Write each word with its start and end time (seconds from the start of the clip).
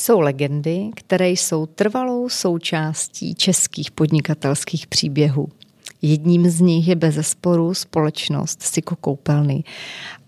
Jsou 0.00 0.20
legendy, 0.20 0.90
které 0.94 1.28
jsou 1.30 1.66
trvalou 1.66 2.28
součástí 2.28 3.34
českých 3.34 3.90
podnikatelských 3.90 4.86
příběhů. 4.86 5.48
Jedním 6.02 6.50
z 6.50 6.60
nich 6.60 6.88
je 6.88 6.96
bez 6.96 7.14
zesporu 7.14 7.74
společnost 7.74 8.62
Siko 8.62 8.96
Koupelny. 8.96 9.64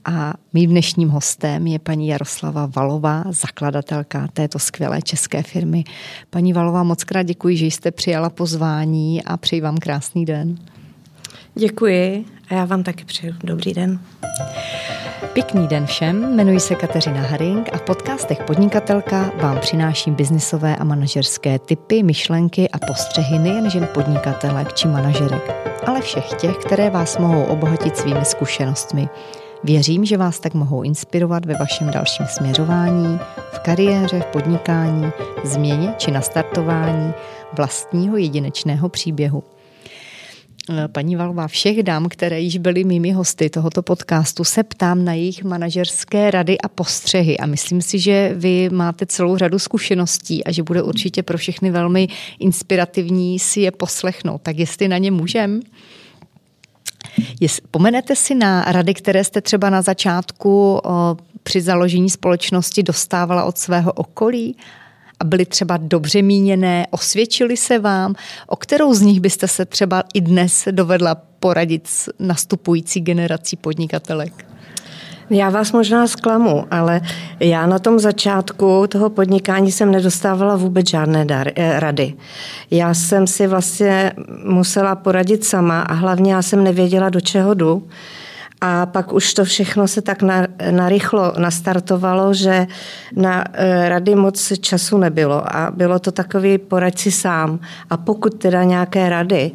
A 0.05 0.35
mým 0.53 0.71
dnešním 0.71 1.09
hostem 1.09 1.67
je 1.67 1.79
paní 1.79 2.09
Jaroslava 2.09 2.67
Valová, 2.67 3.25
zakladatelka 3.29 4.29
této 4.33 4.59
skvělé 4.59 5.03
české 5.03 5.43
firmy. 5.43 5.85
Paní 6.31 6.53
Valová, 6.53 6.83
moc 6.83 7.05
krát 7.05 7.23
děkuji, 7.23 7.57
že 7.57 7.67
jste 7.67 7.91
přijala 7.91 8.31
pozvání 8.31 9.25
a 9.25 9.37
přeji 9.37 9.61
vám 9.61 9.77
krásný 9.77 10.25
den. 10.25 10.59
Děkuji 11.61 12.25
a 12.49 12.55
já 12.55 12.65
vám 12.65 12.83
taky 12.83 13.05
přeju 13.05 13.35
dobrý 13.45 13.75
den. 13.75 14.01
Pěkný 15.33 15.69
den 15.69 15.87
všem, 15.87 16.35
jmenuji 16.35 16.61
se 16.61 16.75
Kateřina 16.75 17.21
Haring 17.21 17.69
a 17.73 17.77
v 17.77 17.83
podcastech 17.83 18.43
Podnikatelka 18.47 19.33
vám 19.43 19.59
přináším 19.59 20.15
biznisové 20.15 20.77
a 20.77 20.85
manažerské 20.85 21.59
typy, 21.59 22.03
myšlenky 22.03 22.69
a 22.69 22.79
postřehy 22.87 23.39
nejen 23.39 23.89
podnikatelek 23.95 24.73
či 24.73 24.89
manažerek, 24.89 25.73
ale 25.87 26.01
všech 26.01 26.29
těch, 26.41 26.57
které 26.57 26.91
vás 26.91 27.19
mohou 27.19 27.45
obohatit 27.45 27.97
svými 27.97 28.25
zkušenostmi. 28.25 29.09
Věřím, 29.65 30.05
že 30.05 30.17
vás 30.17 30.41
tak 30.41 30.55
mohou 30.55 30.83
inspirovat 30.83 31.45
ve 31.45 31.55
vašem 31.55 31.91
dalším 31.91 32.27
směřování, 32.27 33.19
v 33.53 33.59
kariéře, 33.59 34.21
v 34.21 34.27
podnikání, 34.27 35.11
změně 35.45 35.95
či 35.99 36.11
nastartování 36.11 37.13
vlastního 37.53 38.17
jedinečného 38.17 38.89
příběhu. 38.89 39.43
Eh, 40.69 40.89
paní 40.89 41.17
Valva, 41.17 41.49
všech 41.49 41.83
dám, 41.83 42.09
které 42.09 42.41
již 42.41 42.59
byly 42.59 42.85
mými 42.85 43.13
hosty 43.13 43.51
tohoto 43.51 43.83
podcastu, 43.83 44.45
se 44.45 44.63
ptám 44.63 45.05
na 45.05 45.13
jejich 45.13 45.45
manažerské 45.45 46.31
rady 46.31 46.59
a 46.59 46.69
postřehy 46.69 47.39
a 47.39 47.47
myslím 47.47 47.83
si, 47.83 47.99
že 47.99 48.33
vy 48.35 48.71
máte 48.71 49.07
celou 49.07 49.37
řadu 49.37 49.59
zkušeností 49.59 50.45
a 50.45 50.53
že 50.53 50.63
bude 50.63 50.83
určitě 50.83 51.23
pro 51.23 51.39
všechny 51.39 51.71
velmi 51.71 52.09
inspirativní 52.39 53.39
si 53.39 53.61
je 53.61 53.71
poslechnout. 53.71 54.43
Tak 54.43 54.59
jestli 54.59 54.89
na 54.89 54.99
ně 54.99 55.11
můžem? 55.11 55.61
Pomenete 57.71 58.17
si 58.17 58.35
na 58.35 58.63
rady, 58.63 58.95
které 58.95 59.25
jste 59.25 59.41
třeba 59.41 59.71
na 59.71 59.83
začátku 59.83 60.81
o, 60.85 61.17
při 61.43 61.61
založení 61.61 62.11
společnosti 62.11 62.83
dostávala 62.83 63.45
od 63.45 63.59
svého 63.59 63.93
okolí 63.93 64.57
a 65.21 65.25
byly 65.25 65.47
třeba 65.47 65.77
dobře 65.77 66.23
míněné, 66.23 66.87
osvědčily 66.91 67.57
se 67.57 67.79
vám, 67.79 68.15
o 68.47 68.57
kterou 68.57 68.95
z 68.95 69.01
nich 69.01 69.21
byste 69.21 69.49
se 69.49 69.65
třeba 69.65 70.05
i 70.15 70.21
dnes 70.21 70.69
dovedla 70.71 71.15
poradit 71.41 71.87
s 71.87 72.13
nastupující 72.19 73.01
generací 73.01 73.57
podnikatelek? 73.57 74.47
Já 75.31 75.51
vás 75.51 75.73
možná 75.73 76.07
zklamu, 76.07 76.67
ale 76.71 77.01
já 77.41 77.67
na 77.67 77.79
tom 77.79 77.99
začátku 77.99 78.87
toho 78.89 79.11
podnikání 79.11 79.73
jsem 79.73 79.93
nedostávala 79.93 80.57
vůbec 80.57 80.91
žádné 80.91 81.25
dar, 81.25 81.49
eh, 81.57 81.81
rady. 81.81 82.15
Já 82.71 82.95
jsem 82.95 83.27
si 83.27 83.47
vlastně 83.47 84.13
musela 84.45 84.97
poradit 84.97 85.45
sama 85.45 85.81
a 85.81 85.95
hlavně 85.95 86.35
já 86.35 86.43
jsem 86.43 86.65
nevěděla, 86.65 87.09
do 87.09 87.21
čeho 87.21 87.55
jdu. 87.55 87.89
A 88.61 88.87
pak 88.87 89.13
už 89.13 89.35
to 89.35 89.45
všechno 89.45 89.89
se 89.89 90.03
tak 90.03 90.23
na, 90.23 90.47
narychlo 90.71 91.33
nastartovalo, 91.39 92.35
že 92.35 92.67
na 93.17 93.45
e, 93.53 93.89
rady 93.89 94.15
moc 94.15 94.53
času 94.61 94.99
nebylo 94.99 95.57
a 95.57 95.71
bylo 95.71 95.99
to 95.99 96.13
takový 96.13 96.59
poraď 96.59 96.99
si 96.99 97.11
sám. 97.11 97.61
A 97.91 97.97
pokud 97.97 98.35
teda 98.39 98.65
nějaké 98.65 99.09
rady, 99.09 99.51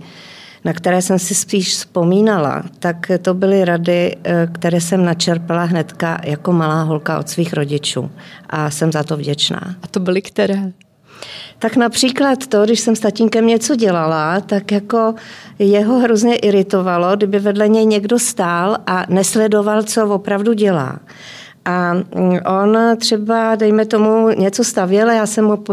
na 0.65 0.73
které 0.73 1.01
jsem 1.01 1.19
si 1.19 1.35
spíš 1.35 1.69
vzpomínala, 1.69 2.63
tak 2.79 3.11
to 3.21 3.33
byly 3.33 3.65
rady, 3.65 4.15
e, 4.23 4.47
které 4.51 4.81
jsem 4.81 5.05
načerpala 5.05 5.63
hnedka 5.63 6.21
jako 6.23 6.51
malá 6.51 6.83
holka 6.83 7.19
od 7.19 7.29
svých 7.29 7.53
rodičů. 7.53 8.11
A 8.49 8.69
jsem 8.69 8.91
za 8.91 9.03
to 9.03 9.17
vděčná. 9.17 9.75
A 9.83 9.87
to 9.87 9.99
byly 9.99 10.21
které? 10.21 10.71
Tak 11.59 11.75
například 11.75 12.47
to, 12.47 12.63
když 12.63 12.79
jsem 12.79 12.95
s 12.95 12.99
tatínkem 12.99 13.47
něco 13.47 13.75
dělala, 13.75 14.39
tak 14.39 14.71
jako 14.71 15.15
jeho 15.59 15.99
hrozně 15.99 16.35
iritovalo, 16.35 17.15
kdyby 17.15 17.39
vedle 17.39 17.67
něj 17.67 17.85
někdo 17.85 18.19
stál 18.19 18.77
a 18.87 19.05
nesledoval, 19.09 19.83
co 19.83 20.07
opravdu 20.07 20.53
dělá. 20.53 20.99
A 21.65 21.93
on 22.61 22.77
třeba, 22.97 23.55
dejme 23.55 23.85
tomu, 23.85 24.29
něco 24.29 24.63
stavěl, 24.63 25.09
já 25.09 25.25
jsem 25.25 25.45
mu 25.45 25.63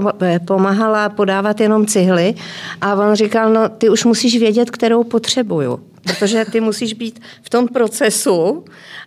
pomáhala 0.46 1.08
podávat 1.08 1.60
jenom 1.60 1.86
cihly 1.86 2.34
a 2.80 2.94
on 2.94 3.14
říkal, 3.14 3.52
no 3.52 3.68
ty 3.68 3.88
už 3.88 4.04
musíš 4.04 4.38
vědět, 4.38 4.70
kterou 4.70 5.04
potřebuju, 5.04 5.80
protože 6.02 6.44
ty 6.44 6.60
musíš 6.60 6.94
být 6.94 7.20
v 7.42 7.50
tom 7.50 7.68
procesu 7.68 8.64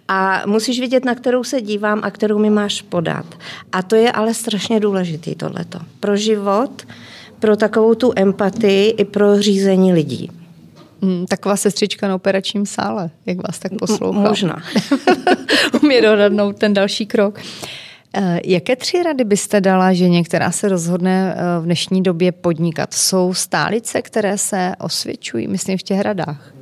a 0.07 0.43
musíš 0.45 0.79
vědět, 0.79 1.05
na 1.05 1.15
kterou 1.15 1.43
se 1.43 1.61
dívám 1.61 1.99
a 2.03 2.11
kterou 2.11 2.37
mi 2.39 2.49
máš 2.49 2.81
podat. 2.81 3.25
A 3.71 3.81
to 3.81 3.95
je 3.95 4.11
ale 4.11 4.33
strašně 4.33 4.79
důležitý 4.79 5.35
tohleto. 5.35 5.79
Pro 5.99 6.17
život, 6.17 6.87
pro 7.39 7.55
takovou 7.55 7.95
tu 7.95 8.13
empatii 8.15 8.89
i 8.89 9.05
pro 9.05 9.41
řízení 9.41 9.93
lidí. 9.93 10.31
Hmm, 11.01 11.25
taková 11.25 11.55
sestřička 11.55 12.07
na 12.07 12.15
operačním 12.15 12.65
sále, 12.65 13.09
jak 13.25 13.37
vás 13.47 13.59
tak 13.59 13.71
poslouchá. 13.79 14.19
Možná. 14.19 14.63
Umí 15.83 16.01
doradnout 16.01 16.57
ten 16.57 16.73
další 16.73 17.05
krok. 17.05 17.39
Eh, 18.17 18.39
jaké 18.45 18.75
tři 18.75 19.03
rady 19.03 19.23
byste 19.23 19.61
dala 19.61 19.93
ženě, 19.93 20.23
která 20.23 20.51
se 20.51 20.69
rozhodne 20.69 21.35
eh, 21.37 21.59
v 21.61 21.63
dnešní 21.63 22.03
době 22.03 22.31
podnikat? 22.31 22.93
Jsou 22.93 23.33
stálice, 23.33 24.01
které 24.01 24.37
se 24.37 24.71
osvědčují, 24.79 25.47
myslím, 25.47 25.77
v 25.77 25.83
těch 25.83 26.01
radách? 26.01 26.54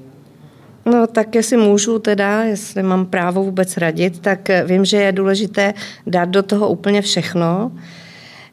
No 0.85 1.07
tak 1.07 1.35
jestli 1.35 1.57
můžu 1.57 1.99
teda, 1.99 2.43
jestli 2.43 2.83
mám 2.83 3.05
právo 3.05 3.43
vůbec 3.43 3.77
radit, 3.77 4.19
tak 4.19 4.49
eh, 4.49 4.63
vím, 4.63 4.85
že 4.85 4.97
je 4.97 5.11
důležité 5.11 5.73
dát 6.07 6.29
do 6.29 6.43
toho 6.43 6.69
úplně 6.69 7.01
všechno, 7.01 7.71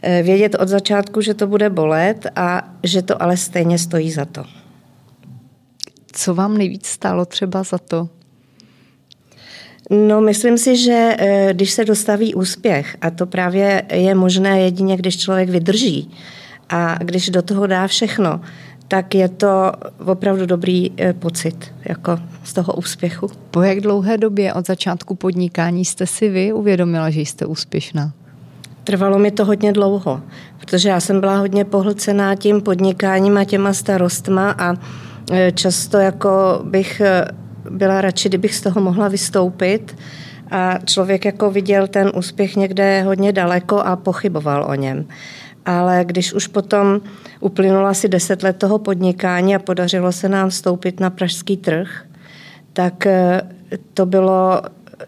eh, 0.03 0.23
vědět 0.23 0.55
od 0.55 0.69
začátku, 0.69 1.21
že 1.21 1.35
to 1.35 1.47
bude 1.47 1.71
bolet 1.71 2.27
a 2.37 2.75
že 2.83 3.03
to 3.03 3.23
ale 3.23 3.37
stejně 3.37 3.79
stojí 3.79 4.11
za 4.11 4.25
to. 4.25 4.45
Co 6.13 6.35
vám 6.35 6.59
nejvíc 6.59 6.87
stálo 6.87 7.25
třeba 7.25 7.63
za 7.63 7.79
to? 7.79 8.09
No, 9.91 10.21
myslím 10.21 10.59
si, 10.59 10.77
že 10.77 11.17
eh, 11.19 11.49
když 11.53 11.71
se 11.71 11.85
dostaví 11.85 12.35
úspěch, 12.35 12.97
a 13.01 13.11
to 13.11 13.27
právě 13.27 13.83
je 13.93 14.15
možné 14.15 14.61
jedině, 14.61 14.97
když 14.97 15.19
člověk 15.19 15.49
vydrží 15.49 16.11
a 16.69 16.99
když 16.99 17.31
do 17.31 17.43
toho 17.43 17.67
dá 17.67 17.87
všechno, 17.87 18.41
tak 18.91 19.15
je 19.15 19.29
to 19.29 19.73
opravdu 20.07 20.47
dobrý 20.47 20.91
eh, 20.99 21.13
pocit 21.13 21.75
jako 21.85 22.19
z 22.45 22.53
toho 22.53 22.73
úspěchu. 22.73 23.31
Po 23.51 23.63
jak 23.63 23.81
dlouhé 23.81 24.19
době 24.19 24.55
od 24.55 24.67
začátku 24.67 25.15
podnikání 25.15 25.85
jste 25.85 26.07
si 26.07 26.29
vy 26.29 26.53
uvědomila, 26.53 27.11
že 27.11 27.21
jste 27.21 27.47
úspěšná? 27.47 28.13
Trvalo 28.85 29.19
mi 29.19 29.31
to 29.31 29.45
hodně 29.45 29.73
dlouho, 29.73 30.21
protože 30.61 30.89
já 30.89 31.01
jsem 31.01 31.21
byla 31.21 31.39
hodně 31.39 31.65
pohlcená 31.65 32.35
tím 32.35 32.61
podnikáním 32.61 33.39
a 33.39 33.45
těma 33.45 33.73
starostma 33.73 34.51
a 34.51 34.75
eh, 35.33 35.53
často 35.53 35.99
jako 35.99 36.61
bych 36.65 37.01
eh, 37.01 37.25
byla 37.71 38.01
radši, 38.01 38.29
kdybych 38.29 38.55
z 38.55 38.61
toho 38.61 38.81
mohla 38.81 39.09
vystoupit 39.09 39.97
a 40.51 40.79
člověk 40.85 41.25
jako 41.25 41.51
viděl 41.51 41.87
ten 41.87 42.13
úspěch 42.15 42.57
někde 42.57 43.03
hodně 43.03 43.33
daleko 43.33 43.79
a 43.79 43.97
pochyboval 43.97 44.67
o 44.69 44.75
něm 44.75 45.07
ale 45.67 46.05
když 46.05 46.33
už 46.33 46.47
potom 46.47 47.01
uplynulo 47.41 47.87
asi 47.87 48.09
deset 48.09 48.43
let 48.43 48.57
toho 48.57 48.79
podnikání 48.79 49.55
a 49.55 49.59
podařilo 49.59 50.13
se 50.13 50.29
nám 50.29 50.49
vstoupit 50.51 51.01
na 51.01 51.11
pražský 51.11 51.57
trh, 51.57 52.05
tak 52.73 53.07
eh, 53.07 53.43
to 53.95 54.07
bylo 54.07 54.63
eh, 54.65 55.07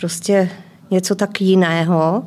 prostě 0.00 0.50
něco 0.90 1.14
tak 1.14 1.40
jiného, 1.40 2.24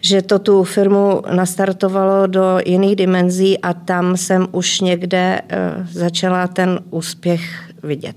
že 0.00 0.22
to 0.22 0.38
tu 0.38 0.64
firmu 0.64 1.22
nastartovalo 1.34 2.26
do 2.26 2.58
jiných 2.66 2.96
dimenzí 2.96 3.58
a 3.58 3.72
tam 3.72 4.16
jsem 4.16 4.46
už 4.52 4.80
někde 4.80 5.40
eh, 5.48 5.86
začala 5.90 6.46
ten 6.46 6.80
úspěch 6.90 7.70
vidět. 7.82 8.16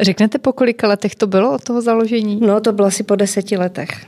Řeknete, 0.00 0.38
po 0.38 0.52
kolika 0.52 0.88
letech 0.88 1.14
to 1.14 1.26
bylo 1.26 1.54
od 1.54 1.64
toho 1.64 1.82
založení? 1.82 2.40
No, 2.40 2.60
to 2.60 2.72
bylo 2.72 2.88
asi 2.88 3.02
po 3.02 3.16
deseti 3.16 3.56
letech. 3.56 4.06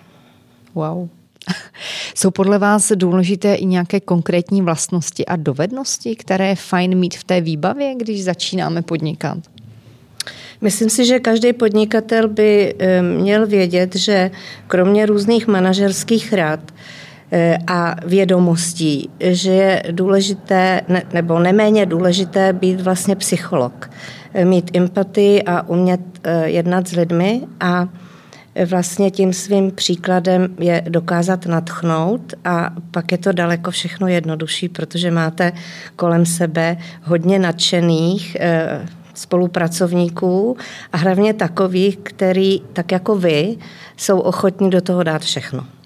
Wow. 0.75 1.09
Jsou 2.15 2.31
podle 2.31 2.59
vás 2.59 2.93
důležité 2.95 3.55
i 3.55 3.65
nějaké 3.65 4.01
konkrétní 4.01 4.63
vlastnosti 4.63 5.27
a 5.27 5.37
dovednosti, 5.37 6.17
které 6.17 6.49
je 6.49 6.57
fajn 6.57 6.99
mít 6.99 7.17
v 7.17 7.25
té 7.25 7.41
výbavě, 7.41 7.95
když 7.95 8.25
začínáme 8.25 8.83
podnikat? 8.83 9.39
Myslím 10.61 10.91
si, 10.91 11.05
že 11.05 11.21
každý 11.21 11.53
podnikatel 11.53 12.29
by 12.29 12.75
eh, 12.79 13.03
měl 13.03 13.47
vědět, 13.47 13.97
že 13.97 14.31
kromě 14.67 15.07
různých 15.07 15.47
manažerských 15.47 16.33
rad 16.33 16.61
eh, 17.33 17.59
a 17.67 17.97
vědomostí, 18.07 19.11
že 19.21 19.51
je 19.51 19.83
důležité, 19.91 20.81
nebo 21.13 21.39
neméně 21.39 21.87
důležité 21.87 22.53
být 22.53 22.81
vlastně 22.81 23.17
psycholog. 23.17 23.91
Eh, 24.35 24.45
mít 24.45 24.77
empatii 24.77 25.43
a 25.43 25.69
umět 25.69 26.01
jednat 26.45 26.89
s 26.89 26.93
lidmi 26.93 27.41
a 27.61 27.89
vlastně 28.67 29.11
tím 29.11 29.33
svým 29.33 29.71
příkladem 29.71 30.49
je 30.59 30.83
dokázat 30.89 31.47
natchnout 31.47 32.35
a 32.45 32.71
pak 32.91 33.13
je 33.13 33.19
to 33.19 33.33
daleko 33.33 33.71
všechno 33.71 34.09
jednodušší, 34.09 34.69
protože 34.69 35.11
máte 35.11 35.53
kolem 35.97 36.27
sebe 36.27 36.77
hodně 37.03 37.39
nadšených 37.39 38.37
eh, 38.41 38.87
spolupracovníků 39.15 40.57
a 40.93 40.97
hlavně 40.97 41.35
takových, 41.35 41.99
který 42.03 42.61
tak 42.73 42.93
jako 42.93 43.15
vy 43.15 43.57
jsou 43.97 44.19
ochotní 44.19 44.71
do 44.71 44.81
toho 44.81 45.03
dát 45.03 45.23
všechno. 45.23 45.78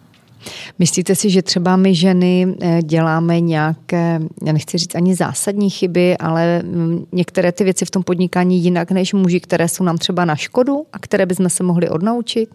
Myslíte 0.78 1.14
si, 1.14 1.30
že 1.30 1.42
třeba 1.42 1.76
my 1.76 1.94
ženy 1.94 2.56
eh, 2.60 2.82
děláme 2.82 3.40
nějaké, 3.40 4.20
já 4.46 4.52
nechci 4.52 4.78
říct 4.78 4.94
ani 4.94 5.14
zásadní 5.14 5.70
chyby, 5.70 6.16
ale 6.18 6.62
mm, 6.62 7.06
některé 7.12 7.52
ty 7.52 7.64
věci 7.64 7.84
v 7.84 7.90
tom 7.90 8.02
podnikání 8.02 8.58
jinak 8.58 8.90
než 8.90 9.12
muži, 9.12 9.40
které 9.40 9.68
jsou 9.68 9.84
nám 9.84 9.98
třeba 9.98 10.24
na 10.24 10.36
škodu 10.36 10.86
a 10.92 10.98
které 10.98 11.26
bychom 11.26 11.48
se 11.48 11.62
mohli 11.62 11.88
odnaučit? 11.88 12.48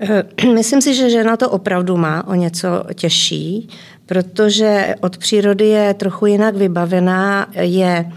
Eh, 0.00 0.24
myslím 0.54 0.82
si, 0.82 0.94
že 0.94 1.10
žena 1.10 1.36
to 1.36 1.50
opravdu 1.50 1.96
má 1.96 2.26
o 2.28 2.34
něco 2.34 2.68
těžší, 2.94 3.68
protože 4.06 4.94
od 5.00 5.18
přírody 5.18 5.66
je 5.66 5.94
trochu 5.94 6.26
jinak 6.26 6.56
vybavená, 6.56 7.46
je 7.60 8.12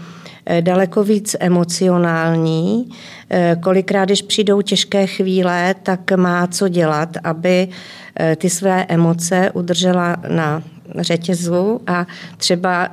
daleko 0.60 1.04
víc 1.04 1.36
emocionální. 1.40 2.90
Eh, 3.30 3.56
kolikrát, 3.62 4.04
když 4.04 4.22
přijdou 4.22 4.62
těžké 4.62 5.06
chvíle, 5.06 5.74
tak 5.82 6.12
má 6.16 6.46
co 6.46 6.68
dělat, 6.68 7.16
aby 7.24 7.68
ty 8.36 8.50
své 8.50 8.84
emoce 8.88 9.50
udržela 9.54 10.16
na 10.28 10.62
řetězu 10.98 11.80
a 11.86 12.06
třeba 12.36 12.88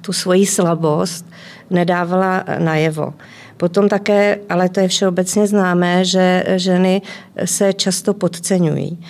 tu 0.00 0.12
svoji 0.12 0.46
slabost 0.46 1.26
nedávala 1.70 2.44
najevo. 2.58 3.14
Potom 3.56 3.88
také, 3.88 4.38
ale 4.48 4.68
to 4.68 4.80
je 4.80 4.88
všeobecně 4.88 5.46
známé, 5.46 6.04
že 6.04 6.44
ženy 6.56 7.02
se 7.44 7.72
často 7.72 8.14
podceňují. 8.14 9.04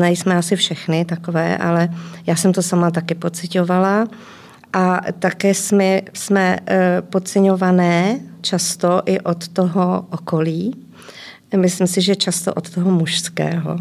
Nejsme 0.00 0.36
asi 0.36 0.56
všechny 0.56 1.04
takové, 1.04 1.58
ale 1.58 1.88
já 2.26 2.36
jsem 2.36 2.52
to 2.52 2.62
sama 2.62 2.90
taky 2.90 3.14
pocitovala. 3.14 4.08
A 4.72 5.00
také 5.18 5.54
jsme, 5.54 6.00
jsme 6.12 6.58
eh, 6.66 7.02
podceňované 7.10 8.20
často 8.40 9.02
i 9.06 9.20
od 9.20 9.48
toho 9.48 10.06
okolí. 10.10 10.74
Myslím 11.56 11.86
si, 11.86 12.00
že 12.00 12.16
často 12.16 12.54
od 12.54 12.70
toho 12.70 12.90
mužského. 12.90 13.76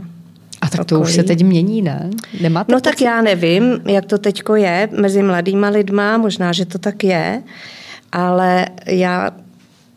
A 0.61 0.69
tak 0.69 0.85
to 0.85 0.95
okolí. 0.95 1.09
už 1.09 1.15
se 1.15 1.23
teď 1.23 1.43
mění, 1.43 1.81
ne? 1.81 2.09
Nemáte 2.41 2.71
no 2.71 2.75
pocit? 2.77 2.83
tak 2.83 3.01
já 3.01 3.21
nevím, 3.21 3.81
jak 3.85 4.05
to 4.05 4.17
teďko 4.17 4.55
je 4.55 4.89
mezi 4.99 5.23
mladýma 5.23 5.69
lidma, 5.69 6.17
možná, 6.17 6.53
že 6.53 6.65
to 6.65 6.77
tak 6.77 7.03
je, 7.03 7.43
ale 8.11 8.67
já 8.85 9.31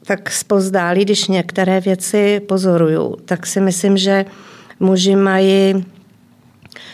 tak 0.07 0.31
spozdálí, 0.31 1.05
když 1.05 1.29
některé 1.29 1.81
věci 1.81 2.41
pozoruju, 2.41 3.17
tak 3.25 3.47
si 3.47 3.61
myslím, 3.61 3.97
že 3.97 4.25
muži 4.81 5.17
mají 5.17 5.85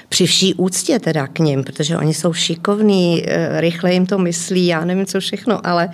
při 0.08 0.26
vší 0.26 0.54
úctě 0.54 0.98
teda 0.98 1.26
k 1.26 1.38
ním, 1.38 1.64
protože 1.64 1.96
oni 1.96 2.14
jsou 2.14 2.32
šikovní, 2.32 3.22
eh, 3.26 3.60
rychle 3.60 3.92
jim 3.92 4.06
to 4.06 4.18
myslí, 4.18 4.66
já 4.66 4.84
nevím 4.84 5.06
co 5.06 5.20
všechno, 5.20 5.66
ale 5.66 5.88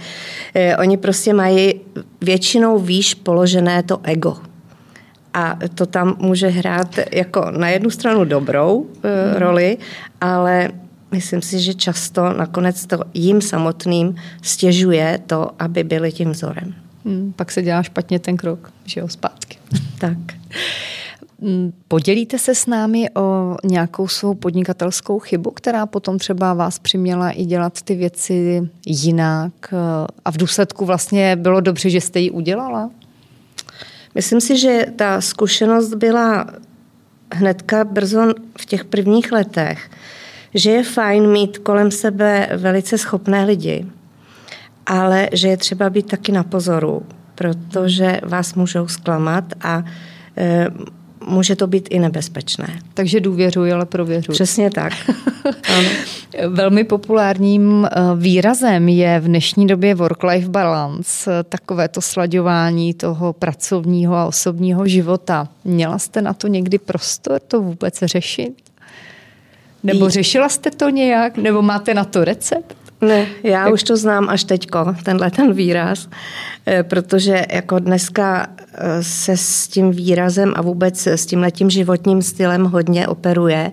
eh, 0.54 0.76
oni 0.76 0.96
prostě 0.96 1.34
mají 1.34 1.74
většinou 2.20 2.78
výš 2.78 3.14
položené 3.14 3.82
to 3.82 4.00
ego. 4.02 4.36
A 5.34 5.58
to 5.74 5.86
tam 5.86 6.16
může 6.18 6.48
hrát 6.48 6.98
jako 7.12 7.50
na 7.50 7.68
jednu 7.68 7.90
stranu 7.90 8.24
dobrou 8.24 8.86
hmm. 9.02 9.34
roli, 9.34 9.78
ale 10.20 10.68
myslím 11.12 11.42
si, 11.42 11.60
že 11.60 11.74
často 11.74 12.32
nakonec 12.32 12.86
to 12.86 12.98
jim 13.14 13.40
samotným 13.40 14.14
stěžuje 14.42 15.20
to, 15.26 15.50
aby 15.58 15.84
byli 15.84 16.12
tím 16.12 16.30
vzorem. 16.30 16.74
Hmm, 17.04 17.32
pak 17.36 17.52
se 17.52 17.62
dělá 17.62 17.82
špatně 17.82 18.18
ten 18.18 18.36
krok, 18.36 18.72
že 18.84 19.00
jo, 19.00 19.08
zpátky. 19.08 19.58
Tak. 19.98 20.18
Hmm, 21.42 21.72
podělíte 21.88 22.38
se 22.38 22.54
s 22.54 22.66
námi 22.66 23.10
o 23.10 23.56
nějakou 23.64 24.08
svou 24.08 24.34
podnikatelskou 24.34 25.18
chybu, 25.18 25.50
která 25.50 25.86
potom 25.86 26.18
třeba 26.18 26.54
vás 26.54 26.78
přiměla 26.78 27.30
i 27.30 27.44
dělat 27.44 27.82
ty 27.82 27.94
věci 27.94 28.68
jinak 28.86 29.74
a 30.24 30.30
v 30.30 30.36
důsledku 30.36 30.84
vlastně 30.84 31.36
bylo 31.36 31.60
dobře, 31.60 31.90
že 31.90 32.00
jste 32.00 32.20
ji 32.20 32.30
udělala? 32.30 32.90
Myslím 34.14 34.40
si, 34.40 34.58
že 34.58 34.86
ta 34.96 35.20
zkušenost 35.20 35.94
byla 35.94 36.46
hnedka 37.34 37.84
brzo 37.84 38.34
v 38.60 38.66
těch 38.66 38.84
prvních 38.84 39.32
letech, 39.32 39.90
že 40.54 40.70
je 40.70 40.84
fajn 40.84 41.30
mít 41.30 41.58
kolem 41.58 41.90
sebe 41.90 42.48
velice 42.56 42.98
schopné 42.98 43.44
lidi, 43.44 43.86
ale 44.86 45.28
že 45.32 45.48
je 45.48 45.56
třeba 45.56 45.90
být 45.90 46.06
taky 46.06 46.32
na 46.32 46.44
pozoru, 46.44 47.02
protože 47.34 48.20
vás 48.22 48.54
můžou 48.54 48.88
zklamat 48.88 49.44
a 49.60 49.84
e, 50.36 50.66
může 51.26 51.56
to 51.56 51.66
být 51.66 51.88
i 51.90 51.98
nebezpečné. 51.98 52.78
Takže 52.94 53.20
důvěřuji, 53.20 53.72
ale 53.72 53.86
prověřuji. 53.86 54.32
Přesně 54.32 54.70
tak. 54.70 54.92
Velmi 56.48 56.84
populárním 56.84 57.84
e, 57.84 57.88
výrazem 58.16 58.88
je 58.88 59.20
v 59.20 59.24
dnešní 59.24 59.66
době 59.66 59.94
work-life 59.94 60.48
balance, 60.48 61.44
takové 61.48 61.88
to 61.88 62.00
slaďování 62.00 62.94
toho 62.94 63.32
pracovního 63.32 64.14
a 64.14 64.26
osobního 64.26 64.86
života. 64.86 65.48
Měla 65.64 65.98
jste 65.98 66.22
na 66.22 66.32
to 66.32 66.46
někdy 66.46 66.78
prostor 66.78 67.40
to 67.48 67.62
vůbec 67.62 67.98
řešit? 68.02 68.54
Nebo 69.82 70.10
řešila 70.10 70.48
jste 70.48 70.70
to 70.70 70.88
nějak? 70.88 71.36
Nebo 71.36 71.62
máte 71.62 71.94
na 71.94 72.04
to 72.04 72.24
recept? 72.24 72.81
Ne, 73.02 73.26
já 73.42 73.68
už 73.68 73.82
to 73.82 73.96
znám 73.96 74.28
až 74.28 74.44
teďko, 74.44 74.94
tenhle 75.02 75.30
ten 75.30 75.52
výraz, 75.52 76.08
eh, 76.66 76.82
protože 76.82 77.46
jako 77.52 77.78
dneska 77.78 78.46
eh, 78.74 79.02
se 79.02 79.36
s 79.36 79.68
tím 79.68 79.90
výrazem 79.90 80.52
a 80.56 80.62
vůbec 80.62 81.06
s 81.06 81.26
tím 81.26 81.40
letím 81.40 81.70
životním 81.70 82.22
stylem 82.22 82.64
hodně 82.64 83.08
operuje, 83.08 83.72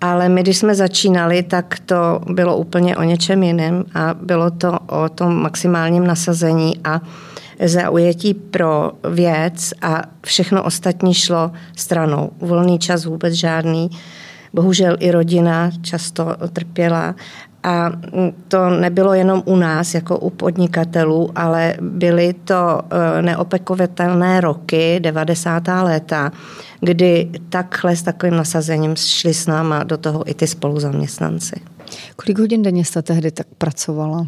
ale 0.00 0.28
my, 0.28 0.42
když 0.42 0.58
jsme 0.58 0.74
začínali, 0.74 1.42
tak 1.42 1.78
to 1.86 2.20
bylo 2.30 2.56
úplně 2.56 2.96
o 2.96 3.02
něčem 3.02 3.42
jiném 3.42 3.84
a 3.94 4.14
bylo 4.14 4.50
to 4.50 4.78
o 4.86 5.08
tom 5.08 5.42
maximálním 5.42 6.06
nasazení 6.06 6.72
a 6.84 7.00
zaujetí 7.64 8.34
pro 8.34 8.92
věc 9.10 9.72
a 9.82 10.02
všechno 10.22 10.62
ostatní 10.62 11.14
šlo 11.14 11.52
stranou. 11.76 12.30
Volný 12.40 12.78
čas 12.78 13.04
vůbec 13.04 13.34
žádný. 13.34 13.90
Bohužel 14.52 14.96
i 15.00 15.10
rodina 15.10 15.70
často 15.82 16.36
trpěla 16.52 17.14
a 17.64 17.92
to 18.48 18.70
nebylo 18.70 19.14
jenom 19.14 19.42
u 19.44 19.56
nás, 19.56 19.94
jako 19.94 20.18
u 20.18 20.30
podnikatelů, 20.30 21.30
ale 21.34 21.74
byly 21.80 22.34
to 22.44 22.80
e, 23.18 23.22
neopekovatelné 23.22 24.40
roky, 24.40 25.00
90. 25.00 25.62
léta, 25.82 26.32
kdy 26.80 27.30
takhle 27.48 27.96
s 27.96 28.02
takovým 28.02 28.36
nasazením 28.36 28.96
šli 28.96 29.34
s 29.34 29.46
náma 29.46 29.84
do 29.84 29.96
toho 29.96 30.30
i 30.30 30.34
ty 30.34 30.46
spoluzaměstnanci. 30.46 31.60
Kolik 32.16 32.38
hodin 32.38 32.62
denně 32.62 32.84
jste 32.84 33.02
tehdy 33.02 33.30
tak 33.30 33.46
pracovala? 33.58 34.26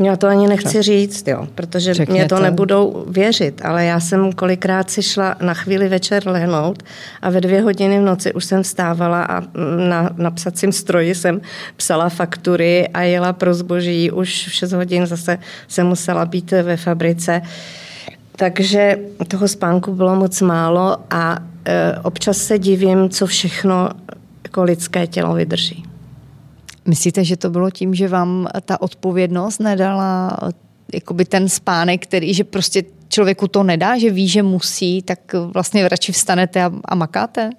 Já 0.00 0.16
to 0.16 0.26
ani 0.26 0.48
nechci 0.48 0.82
říct, 0.82 1.28
jo, 1.28 1.48
protože 1.54 1.94
Řekněte. 1.94 2.12
mě 2.12 2.28
to 2.28 2.38
nebudou 2.38 3.04
věřit, 3.08 3.60
ale 3.64 3.84
já 3.84 4.00
jsem 4.00 4.32
kolikrát 4.32 4.90
si 4.90 5.02
šla 5.02 5.36
na 5.40 5.54
chvíli 5.54 5.88
večer 5.88 6.28
lehnout 6.28 6.82
a 7.22 7.30
ve 7.30 7.40
dvě 7.40 7.62
hodiny 7.62 7.98
v 7.98 8.02
noci 8.02 8.32
už 8.32 8.44
jsem 8.44 8.62
vstávala 8.62 9.22
a 9.24 9.42
na, 9.88 10.10
na 10.16 10.30
psacím 10.30 10.72
stroji 10.72 11.14
jsem 11.14 11.40
psala 11.76 12.08
faktury 12.08 12.88
a 12.88 13.02
jela 13.02 13.32
pro 13.32 13.54
zboží. 13.54 14.10
Už 14.10 14.46
v 14.48 14.52
6 14.52 14.72
hodin 14.72 15.06
zase 15.06 15.38
jsem 15.68 15.86
musela 15.86 16.24
být 16.24 16.50
ve 16.50 16.76
fabrice. 16.76 17.42
Takže 18.36 18.98
toho 19.28 19.48
spánku 19.48 19.94
bylo 19.94 20.16
moc 20.16 20.40
málo 20.40 20.96
a 21.10 21.38
e, 21.64 21.98
občas 22.02 22.36
se 22.36 22.58
divím, 22.58 23.10
co 23.10 23.26
všechno 23.26 23.90
jako 24.44 24.62
lidské 24.62 25.06
tělo 25.06 25.34
vydrží. 25.34 25.85
Myslíte, 26.86 27.24
že 27.24 27.36
to 27.36 27.50
bylo 27.50 27.70
tím, 27.70 27.94
že 27.94 28.08
vám 28.08 28.48
ta 28.64 28.80
odpovědnost 28.80 29.58
nedala 29.58 30.38
jakoby 30.94 31.24
ten 31.24 31.48
spánek, 31.48 32.02
který, 32.02 32.34
že 32.34 32.44
prostě 32.44 32.82
člověku 33.08 33.48
to 33.48 33.62
nedá, 33.62 33.98
že 33.98 34.10
ví, 34.10 34.28
že 34.28 34.42
musí, 34.42 35.02
tak 35.02 35.18
vlastně 35.32 35.88
radši 35.88 36.12
vstanete 36.12 36.64
a, 36.64 36.72
a 36.84 36.94
makáte? 36.94 37.50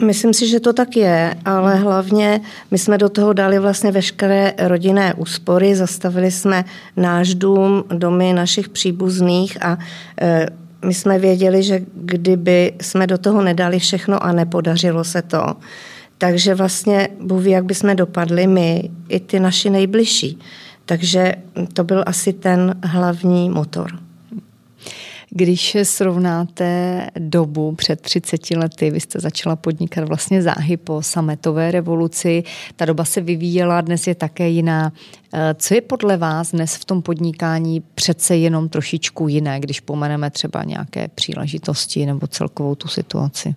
Myslím 0.00 0.34
si, 0.34 0.48
že 0.48 0.60
to 0.60 0.72
tak 0.72 0.96
je, 0.96 1.34
ale 1.44 1.76
hlavně 1.76 2.40
my 2.70 2.78
jsme 2.78 2.98
do 2.98 3.08
toho 3.08 3.32
dali 3.32 3.58
vlastně 3.58 3.92
veškeré 3.92 4.52
rodinné 4.58 5.14
úspory, 5.14 5.74
zastavili 5.74 6.30
jsme 6.30 6.64
náš 6.96 7.34
dům, 7.34 7.84
domy 7.88 8.32
našich 8.32 8.68
příbuzných 8.68 9.64
a 9.64 9.78
e, 10.20 10.46
my 10.84 10.94
jsme 10.94 11.18
věděli, 11.18 11.62
že 11.62 11.80
kdyby 11.94 12.72
jsme 12.80 13.06
do 13.06 13.18
toho 13.18 13.42
nedali 13.42 13.78
všechno 13.78 14.24
a 14.24 14.32
nepodařilo 14.32 15.04
se 15.04 15.22
to, 15.22 15.56
takže 16.22 16.54
vlastně 16.54 17.08
Bůh 17.20 17.42
ví, 17.42 17.50
jak 17.50 17.64
bychom 17.64 17.96
dopadli 17.96 18.46
my, 18.46 18.90
i 19.08 19.20
ty 19.20 19.40
naši 19.40 19.70
nejbližší. 19.70 20.38
Takže 20.86 21.34
to 21.72 21.84
byl 21.84 22.04
asi 22.06 22.32
ten 22.32 22.80
hlavní 22.84 23.50
motor. 23.50 23.98
Když 25.30 25.76
srovnáte 25.82 27.06
dobu 27.18 27.74
před 27.74 28.00
30 28.00 28.50
lety, 28.50 28.90
vy 28.90 29.00
jste 29.00 29.20
začala 29.20 29.56
podnikat 29.56 30.08
vlastně 30.08 30.42
záhy 30.42 30.76
po 30.76 31.02
sametové 31.02 31.70
revoluci, 31.70 32.44
ta 32.76 32.84
doba 32.84 33.04
se 33.04 33.20
vyvíjela, 33.20 33.80
dnes 33.80 34.06
je 34.06 34.14
také 34.14 34.48
jiná. 34.48 34.92
Eh, 35.34 35.54
co 35.58 35.74
je 35.74 35.80
podle 35.80 36.16
vás 36.16 36.50
dnes 36.50 36.76
v 36.76 36.84
tom 36.84 37.02
podnikání 37.02 37.82
přece 37.94 38.36
jenom 38.36 38.68
trošičku 38.68 39.28
jiné, 39.28 39.60
když 39.60 39.80
pomeneme 39.80 40.30
třeba 40.30 40.64
nějaké 40.64 41.08
příležitosti 41.08 42.06
nebo 42.06 42.26
celkovou 42.26 42.74
tu 42.74 42.88
situaci? 42.88 43.54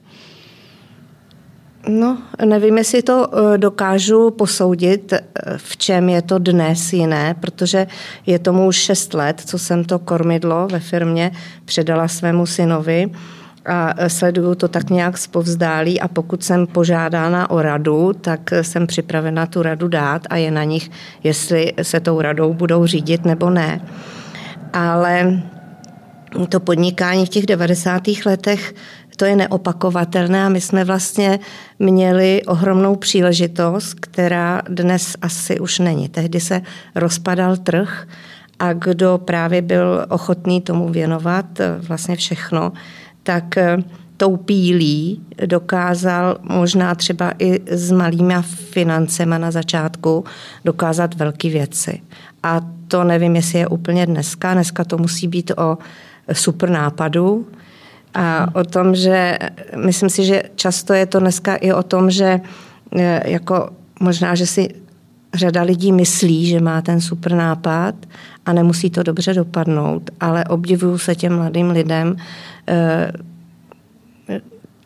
No, 1.87 2.17
nevím, 2.45 2.77
jestli 2.77 3.01
to 3.01 3.27
eh, 3.27 3.57
dokážu 3.57 4.31
posoudit, 4.31 5.13
eh, 5.13 5.21
v 5.57 5.77
čem 5.77 6.09
je 6.09 6.21
to 6.21 6.39
dnes 6.39 6.93
jiné, 6.93 7.35
protože 7.39 7.87
je 8.25 8.39
tomu 8.39 8.67
už 8.67 8.75
šest 8.75 9.13
let, 9.13 9.41
co 9.45 9.59
jsem 9.59 9.83
to 9.83 9.99
kormidlo 9.99 10.67
ve 10.67 10.79
firmě 10.79 11.31
předala 11.65 12.07
svému 12.07 12.45
synovi 12.45 13.09
a 13.65 14.09
sleduju 14.09 14.55
to 14.55 14.67
tak 14.67 14.89
nějak 14.89 15.17
zpovzdálí 15.17 16.01
a 16.01 16.07
pokud 16.07 16.43
jsem 16.43 16.67
požádána 16.67 17.49
o 17.49 17.61
radu, 17.61 18.13
tak 18.13 18.53
jsem 18.61 18.87
připravena 18.87 19.45
tu 19.45 19.61
radu 19.61 19.87
dát 19.87 20.21
a 20.29 20.35
je 20.35 20.51
na 20.51 20.63
nich, 20.63 20.91
jestli 21.23 21.73
se 21.81 21.99
tou 21.99 22.21
radou 22.21 22.53
budou 22.53 22.85
řídit 22.85 23.25
nebo 23.25 23.49
ne. 23.49 23.81
Ale 24.73 25.41
to 26.49 26.59
podnikání 26.59 27.25
v 27.25 27.29
těch 27.29 27.45
90. 27.45 28.03
letech 28.25 28.73
to 29.15 29.25
je 29.25 29.35
neopakovatelné 29.35 30.45
a 30.45 30.49
my 30.49 30.61
jsme 30.61 30.83
vlastně 30.83 31.39
měli 31.79 32.41
ohromnou 32.47 32.95
příležitost, 32.95 33.93
která 33.93 34.61
dnes 34.69 35.15
asi 35.21 35.59
už 35.59 35.79
není. 35.79 36.09
Tehdy 36.09 36.39
se 36.39 36.61
rozpadal 36.95 37.57
trh 37.57 38.07
a 38.59 38.73
kdo 38.73 39.17
právě 39.25 39.61
byl 39.61 40.05
ochotný 40.09 40.61
tomu 40.61 40.89
věnovat 40.89 41.59
eh, 41.59 41.75
vlastně 41.79 42.15
všechno, 42.15 42.71
tak 43.23 43.57
eh, 43.57 43.77
tou 44.17 44.37
pílí 44.37 45.21
dokázal 45.45 46.37
možná 46.41 46.95
třeba 46.95 47.31
i 47.39 47.61
s 47.67 47.91
malýma 47.91 48.41
financema 48.41 49.37
na 49.37 49.51
začátku 49.51 50.23
dokázat 50.65 51.15
velké 51.15 51.49
věci. 51.49 52.01
A 52.43 52.61
to 52.87 53.03
nevím, 53.03 53.35
jestli 53.35 53.59
je 53.59 53.67
úplně 53.67 54.05
dneska. 54.05 54.53
Dneska 54.53 54.83
to 54.83 54.97
musí 54.97 55.27
být 55.27 55.51
o 55.57 55.77
super 56.33 56.69
nápadu 56.69 57.47
a 58.15 58.47
o 58.53 58.63
tom, 58.63 58.95
že 58.95 59.37
myslím 59.75 60.09
si, 60.09 60.25
že 60.25 60.43
často 60.55 60.93
je 60.93 61.05
to 61.05 61.19
dneska 61.19 61.55
i 61.55 61.73
o 61.73 61.83
tom, 61.83 62.11
že 62.11 62.39
e, 62.91 63.31
jako 63.31 63.69
možná, 63.99 64.35
že 64.35 64.47
si 64.47 64.69
řada 65.33 65.61
lidí 65.61 65.91
myslí, 65.91 66.45
že 66.45 66.59
má 66.59 66.81
ten 66.81 67.01
super 67.01 67.33
nápad 67.33 67.95
a 68.45 68.53
nemusí 68.53 68.89
to 68.89 69.03
dobře 69.03 69.33
dopadnout, 69.33 70.09
ale 70.19 70.45
obdivuju 70.45 70.97
se 70.97 71.15
těm 71.15 71.35
mladým 71.35 71.69
lidem, 71.69 72.15
e, 72.67 73.11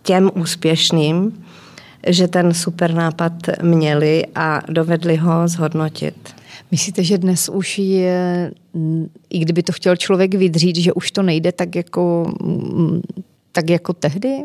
těm 0.03 0.31
úspěšným, 0.36 1.45
že 2.07 2.27
ten 2.27 2.53
super 2.53 2.93
nápad 2.93 3.33
měli 3.62 4.25
a 4.36 4.62
dovedli 4.69 5.15
ho 5.15 5.48
zhodnotit. 5.48 6.38
Myslíte, 6.72 7.04
že 7.04 7.18
dnes 7.18 7.50
už 7.50 7.80
je, 7.80 8.52
i 9.30 9.40
kdyby 9.40 9.64
to 9.64 9.72
chtěl 9.72 9.96
člověk 9.96 10.34
vydřít, 10.36 10.76
že 10.76 10.94
už 10.94 11.12
to 11.12 11.24
nejde 11.24 11.52
tak 11.52 11.76
jako, 11.76 12.34
tak 13.52 13.70
jako 13.70 13.94
tehdy? 13.94 14.38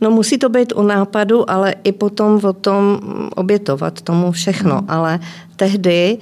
No 0.00 0.10
musí 0.10 0.38
to 0.38 0.48
být 0.48 0.72
o 0.72 0.82
nápadu, 0.82 1.50
ale 1.50 1.74
i 1.84 1.92
potom 1.92 2.40
o 2.44 2.52
tom 2.52 3.00
obětovat 3.36 4.00
tomu 4.00 4.32
všechno. 4.32 4.78
Hmm. 4.78 4.90
Ale 4.90 5.20
tehdy 5.56 6.18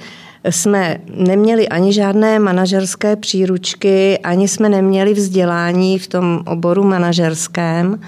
jsme 0.50 1.00
neměli 1.14 1.68
ani 1.68 1.92
žádné 1.92 2.38
manažerské 2.38 3.16
příručky, 3.16 4.18
ani 4.18 4.48
jsme 4.48 4.68
neměli 4.68 5.14
vzdělání 5.14 5.98
v 5.98 6.06
tom 6.06 6.42
oboru 6.46 6.84
manažerském 6.84 8.00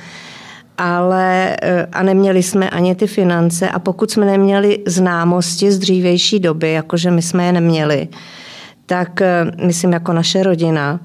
ale 0.80 1.56
eh, 1.62 1.86
a 1.92 2.02
neměli 2.02 2.42
jsme 2.42 2.70
ani 2.70 2.94
ty 2.94 3.06
finance 3.06 3.68
a 3.68 3.78
pokud 3.78 4.10
jsme 4.10 4.26
neměli 4.26 4.78
známosti 4.86 5.72
z 5.72 5.78
dřívejší 5.78 6.40
doby, 6.40 6.72
jakože 6.72 7.10
my 7.10 7.22
jsme 7.22 7.46
je 7.46 7.52
neměli, 7.52 8.08
tak 8.86 9.20
eh, 9.20 9.44
myslím 9.64 9.92
jako 9.92 10.12
naše 10.12 10.42
rodina, 10.42 11.00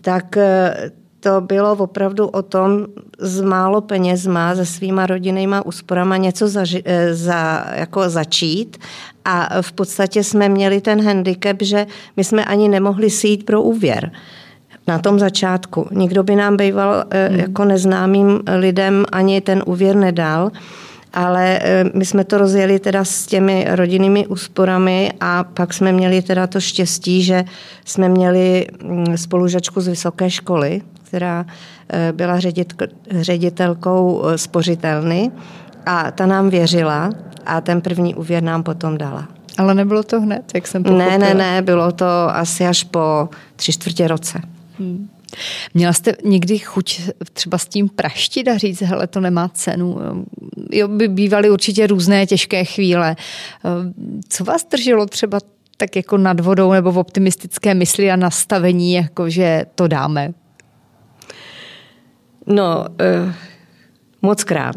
tak 0.00 0.36
eh, 0.36 0.90
to 1.20 1.40
bylo 1.40 1.72
opravdu 1.72 2.28
o 2.28 2.42
tom 2.42 2.86
z 3.18 3.40
málo 3.40 3.80
penězma, 3.80 4.54
se 4.54 4.66
svýma 4.66 5.06
rodinnýma 5.06 5.66
úsporama 5.66 6.16
něco 6.16 6.48
zaži, 6.48 6.84
za, 7.12 7.66
jako 7.74 8.08
začít. 8.10 8.78
A 9.24 9.62
v 9.62 9.72
podstatě 9.72 10.24
jsme 10.24 10.48
měli 10.48 10.80
ten 10.80 11.04
handicap, 11.04 11.56
že 11.60 11.86
my 12.16 12.24
jsme 12.24 12.44
ani 12.44 12.68
nemohli 12.68 13.10
si 13.10 13.28
jít 13.28 13.46
pro 13.46 13.62
úvěr 13.62 14.12
na 14.86 14.98
tom 14.98 15.18
začátku. 15.18 15.88
Nikdo 15.90 16.22
by 16.22 16.36
nám 16.36 16.56
býval 16.56 17.04
eh, 17.10 17.28
hmm. 17.28 17.40
jako 17.40 17.64
neznámým 17.64 18.40
lidem 18.56 19.04
ani 19.12 19.40
ten 19.40 19.62
úvěr 19.66 19.96
nedal, 19.96 20.50
ale 21.12 21.58
eh, 21.62 21.84
my 21.94 22.04
jsme 22.04 22.24
to 22.24 22.38
rozjeli 22.38 22.78
teda 22.78 23.04
s 23.04 23.26
těmi 23.26 23.66
rodinnými 23.70 24.26
úsporami 24.26 25.12
a 25.20 25.44
pak 25.44 25.74
jsme 25.74 25.92
měli 25.92 26.22
teda 26.22 26.46
to 26.46 26.60
štěstí, 26.60 27.22
že 27.22 27.44
jsme 27.84 28.08
měli 28.08 28.66
mm, 28.82 29.16
spolužačku 29.16 29.80
z 29.80 29.88
vysoké 29.88 30.30
školy, 30.30 30.82
která 31.02 31.46
eh, 31.88 32.12
byla 32.12 32.38
ředitelkou 33.20 34.22
spořitelny 34.36 35.30
a 35.86 36.10
ta 36.10 36.26
nám 36.26 36.50
věřila 36.50 37.10
a 37.46 37.60
ten 37.60 37.80
první 37.80 38.14
úvěr 38.14 38.42
nám 38.42 38.62
potom 38.62 38.98
dala. 38.98 39.28
Ale 39.58 39.74
nebylo 39.74 40.02
to 40.02 40.20
hned, 40.20 40.42
jak 40.54 40.66
jsem 40.66 40.82
pochopila. 40.82 41.10
Ne, 41.10 41.18
ne, 41.18 41.34
ne, 41.34 41.62
bylo 41.62 41.92
to 41.92 42.06
asi 42.28 42.66
až 42.66 42.84
po 42.84 43.28
tři 43.56 43.72
čtvrtě 43.72 44.08
roce. 44.08 44.40
Hmm. 44.80 45.08
Měla 45.74 45.92
jste 45.92 46.14
někdy 46.24 46.58
chuť 46.58 47.00
třeba 47.32 47.58
s 47.58 47.66
tím 47.66 47.88
praštit 47.88 48.48
a 48.48 48.58
říct, 48.58 48.80
hele, 48.80 49.06
to 49.06 49.20
nemá 49.20 49.48
cenu? 49.48 49.98
Jo, 50.72 50.88
by 50.88 51.08
bývaly 51.08 51.50
určitě 51.50 51.86
různé 51.86 52.26
těžké 52.26 52.64
chvíle. 52.64 53.16
Co 54.28 54.44
vás 54.44 54.64
drželo 54.64 55.06
třeba 55.06 55.38
tak 55.76 55.96
jako 55.96 56.18
nad 56.18 56.40
vodou 56.40 56.72
nebo 56.72 56.92
v 56.92 56.98
optimistické 56.98 57.74
mysli 57.74 58.10
a 58.10 58.16
nastavení, 58.16 58.92
jako 58.92 59.30
že 59.30 59.66
to 59.74 59.88
dáme? 59.88 60.32
No, 62.46 62.86
eh, 63.00 63.34
moc 64.22 64.44
krát 64.44 64.76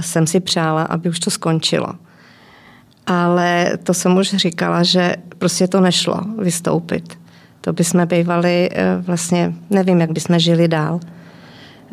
jsem 0.00 0.26
si 0.26 0.40
přála, 0.40 0.82
aby 0.82 1.08
už 1.08 1.20
to 1.20 1.30
skončilo. 1.30 1.94
Ale 3.06 3.78
to 3.82 3.94
jsem 3.94 4.16
už 4.16 4.28
říkala, 4.28 4.82
že 4.82 5.16
prostě 5.38 5.68
to 5.68 5.80
nešlo 5.80 6.20
vystoupit 6.38 7.19
to 7.60 7.72
bychom 7.72 8.06
bývali 8.06 8.68
eh, 8.72 8.96
vlastně, 9.00 9.54
nevím, 9.70 10.00
jak 10.00 10.12
bychom 10.12 10.38
žili 10.38 10.68
dál, 10.68 11.00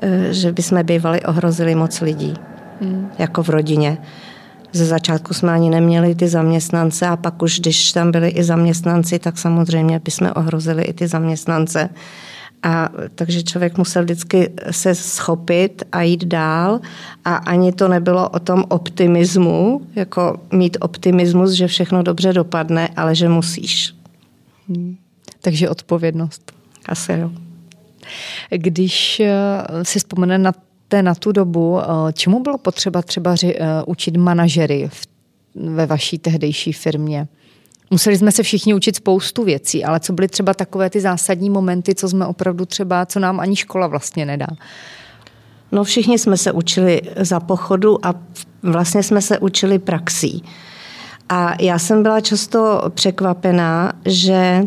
eh, 0.02 0.34
že 0.34 0.52
bychom 0.52 0.84
bývali 0.84 1.22
ohrozili 1.22 1.76
moc 1.76 2.02
lidí, 2.02 2.34
hmm. 2.82 3.10
jako 3.20 3.44
v 3.44 3.50
rodině. 3.50 3.98
Ze 4.74 4.86
začátku 4.86 5.34
jsme 5.34 5.52
ani 5.52 5.70
neměli 5.70 6.16
ty 6.16 6.28
zaměstnance 6.28 7.08
a 7.08 7.18
pak 7.18 7.42
už, 7.42 7.60
když 7.60 7.92
tam 7.92 8.12
byli 8.12 8.30
i 8.30 8.44
zaměstnanci, 8.44 9.20
tak 9.20 9.38
samozřejmě 9.38 10.00
bychom 10.00 10.32
ohrozili 10.36 10.84
i 10.84 10.94
ty 10.94 11.08
zaměstnance. 11.08 11.90
A 12.64 12.90
takže 13.16 13.44
člověk 13.44 13.78
musel 13.78 14.04
vždycky 14.04 14.50
se 14.72 14.96
schopit 14.96 15.84
a 15.92 16.02
jít 16.02 16.26
dál 16.26 16.80
a 17.26 17.36
ani 17.36 17.72
to 17.72 17.88
nebylo 17.88 18.30
o 18.30 18.40
tom 18.40 18.64
optimismu, 18.70 19.82
jako 19.96 20.40
mít 20.52 20.78
optimismus, 20.82 21.52
že 21.52 21.68
všechno 21.68 22.04
dobře 22.04 22.34
dopadne, 22.34 22.90
ale 22.96 23.16
že 23.16 23.30
musíš. 23.30 23.96
Hmm. 24.70 24.98
Takže 25.48 25.70
odpovědnost. 25.70 26.51
Asi 26.86 27.12
jo. 27.12 27.32
Když 28.50 29.20
eh, 29.20 29.34
si 29.84 30.00
vzpomene 30.00 30.38
na, 30.38 30.51
té, 30.88 31.04
na 31.04 31.16
tu 31.16 31.32
dobu, 31.32 31.80
eh, 31.82 32.13
čemu 32.13 32.44
bylo 32.44 32.58
potřeba 32.58 33.01
třeba 33.01 33.36
ři, 33.36 33.56
eh, 33.56 33.84
učit 33.86 34.18
manažery 34.18 34.89
v, 34.94 35.08
ve 35.56 35.86
vaší 35.86 36.18
tehdejší 36.18 36.74
firmě? 36.74 37.27
Museli 37.92 38.18
jsme 38.18 38.32
se 38.32 38.44
všichni 38.44 38.74
učit 38.74 38.96
spoustu 38.96 39.44
věcí, 39.44 39.86
ale 39.86 40.00
co 40.00 40.13
byly 40.13 40.27
třeba 40.27 40.54
takové 40.54 40.89
ty 40.89 41.01
zásadní 41.01 41.50
momenty, 41.50 41.96
co 41.96 42.10
jsme 42.10 42.25
opravdu 42.25 42.66
třeba, 42.66 43.06
co 43.06 43.20
nám 43.20 43.39
ani 43.39 43.56
škola 43.56 43.88
vlastně 43.88 44.25
nedá? 44.25 44.48
No 45.72 45.84
všichni 45.84 46.20
jsme 46.20 46.38
se 46.38 46.51
učili 46.51 47.01
za 47.18 47.39
pochodu 47.39 48.06
a 48.06 48.13
vlastně 48.63 49.04
jsme 49.04 49.22
se 49.22 49.39
učili 49.39 49.80
praxí. 49.80 50.44
A 51.30 51.62
já 51.62 51.80
jsem 51.80 52.04
byla 52.04 52.22
často 52.22 52.82
překvapená, 52.94 53.94
že 54.06 54.63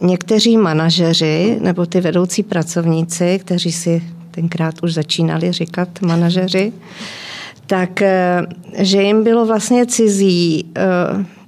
někteří 0.00 0.56
manažeři 0.56 1.58
nebo 1.60 1.86
ty 1.86 2.00
vedoucí 2.00 2.42
pracovníci, 2.42 3.38
kteří 3.38 3.72
si 3.72 4.02
tenkrát 4.30 4.74
už 4.82 4.94
začínali 4.94 5.52
říkat 5.52 5.88
manažeři, 6.02 6.72
tak 7.66 8.02
eh, 8.02 8.42
že 8.78 9.02
jim 9.02 9.24
bylo 9.24 9.46
vlastně 9.46 9.86
cizí 9.86 10.64
eh, 10.76 10.82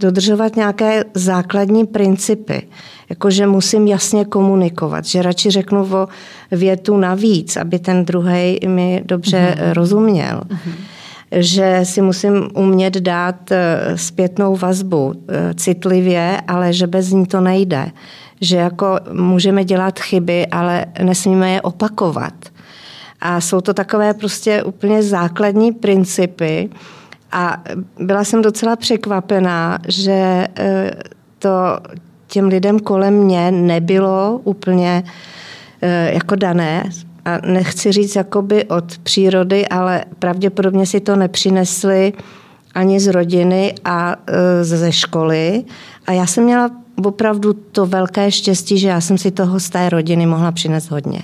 dodržovat 0.00 0.56
nějaké 0.56 1.04
základní 1.14 1.86
principy, 1.86 2.62
jako 3.08 3.30
že 3.30 3.46
musím 3.46 3.86
jasně 3.86 4.24
komunikovat, 4.24 5.04
že 5.04 5.22
radši 5.22 5.50
řeknu 5.50 5.94
o 5.94 6.08
větu 6.50 6.96
navíc, 6.96 7.56
aby 7.56 7.78
ten 7.78 8.04
druhý 8.04 8.58
mi 8.66 9.02
dobře 9.04 9.56
mm-hmm. 9.58 9.72
rozuměl. 9.72 10.40
Mm-hmm 10.48 10.95
že 11.37 11.81
si 11.83 12.02
musím 12.02 12.49
umět 12.55 12.95
dát 12.95 13.52
eh, 13.52 13.78
zpětnou 13.95 14.57
vazbu 14.57 15.14
eh, 15.28 15.55
citlivě, 15.55 16.40
ale 16.49 16.73
že 16.73 16.87
bez 16.87 17.11
ní 17.11 17.26
to 17.26 17.40
nejde. 17.40 17.90
Že 18.40 18.57
jako 18.57 18.99
můžeme 19.12 19.64
dělat 19.64 19.99
chyby, 19.99 20.47
ale 20.47 20.87
nesmíme 21.02 21.50
je 21.50 21.62
opakovat. 21.62 22.35
A 23.21 23.40
jsou 23.40 23.61
to 23.61 23.75
takové 23.75 24.14
prostě 24.14 24.62
úplně 24.62 25.02
základní 25.02 25.73
principy. 25.73 26.71
A 27.33 27.62
byla 28.00 28.25
jsem 28.25 28.43
docela 28.43 28.76
překvapená, 28.76 29.78
že 29.88 30.47
eh, 30.57 30.90
to 31.38 31.78
těm 32.26 32.49
lidem 32.49 32.78
kolem 32.78 33.14
mě 33.14 33.50
nebylo 33.50 34.40
úplně 34.45 35.05
jako 36.12 36.37
dané 36.37 36.90
a 37.26 37.47
nechci 37.47 37.92
říct 37.92 38.16
jakoby 38.16 38.64
od 38.64 38.99
přírody, 38.99 39.68
ale 39.68 40.04
pravděpodobně 40.18 40.87
si 40.87 41.00
to 41.00 41.16
nepřinesli 41.16 42.12
ani 42.75 43.00
z 43.00 43.06
rodiny 43.06 43.75
a 43.85 44.16
e, 44.26 44.64
ze 44.64 44.92
školy. 44.92 45.64
A 46.06 46.12
já 46.12 46.26
jsem 46.26 46.45
měla 46.45 46.71
opravdu 47.04 47.52
to 47.52 47.87
velké 47.87 48.30
štěstí, 48.30 48.78
že 48.78 48.88
já 48.88 49.00
jsem 49.00 49.18
si 49.18 49.30
toho 49.30 49.61
z 49.61 49.71
té 49.71 49.88
rodiny 49.88 50.26
mohla 50.26 50.52
přinést 50.52 50.90
hodně. 50.90 51.23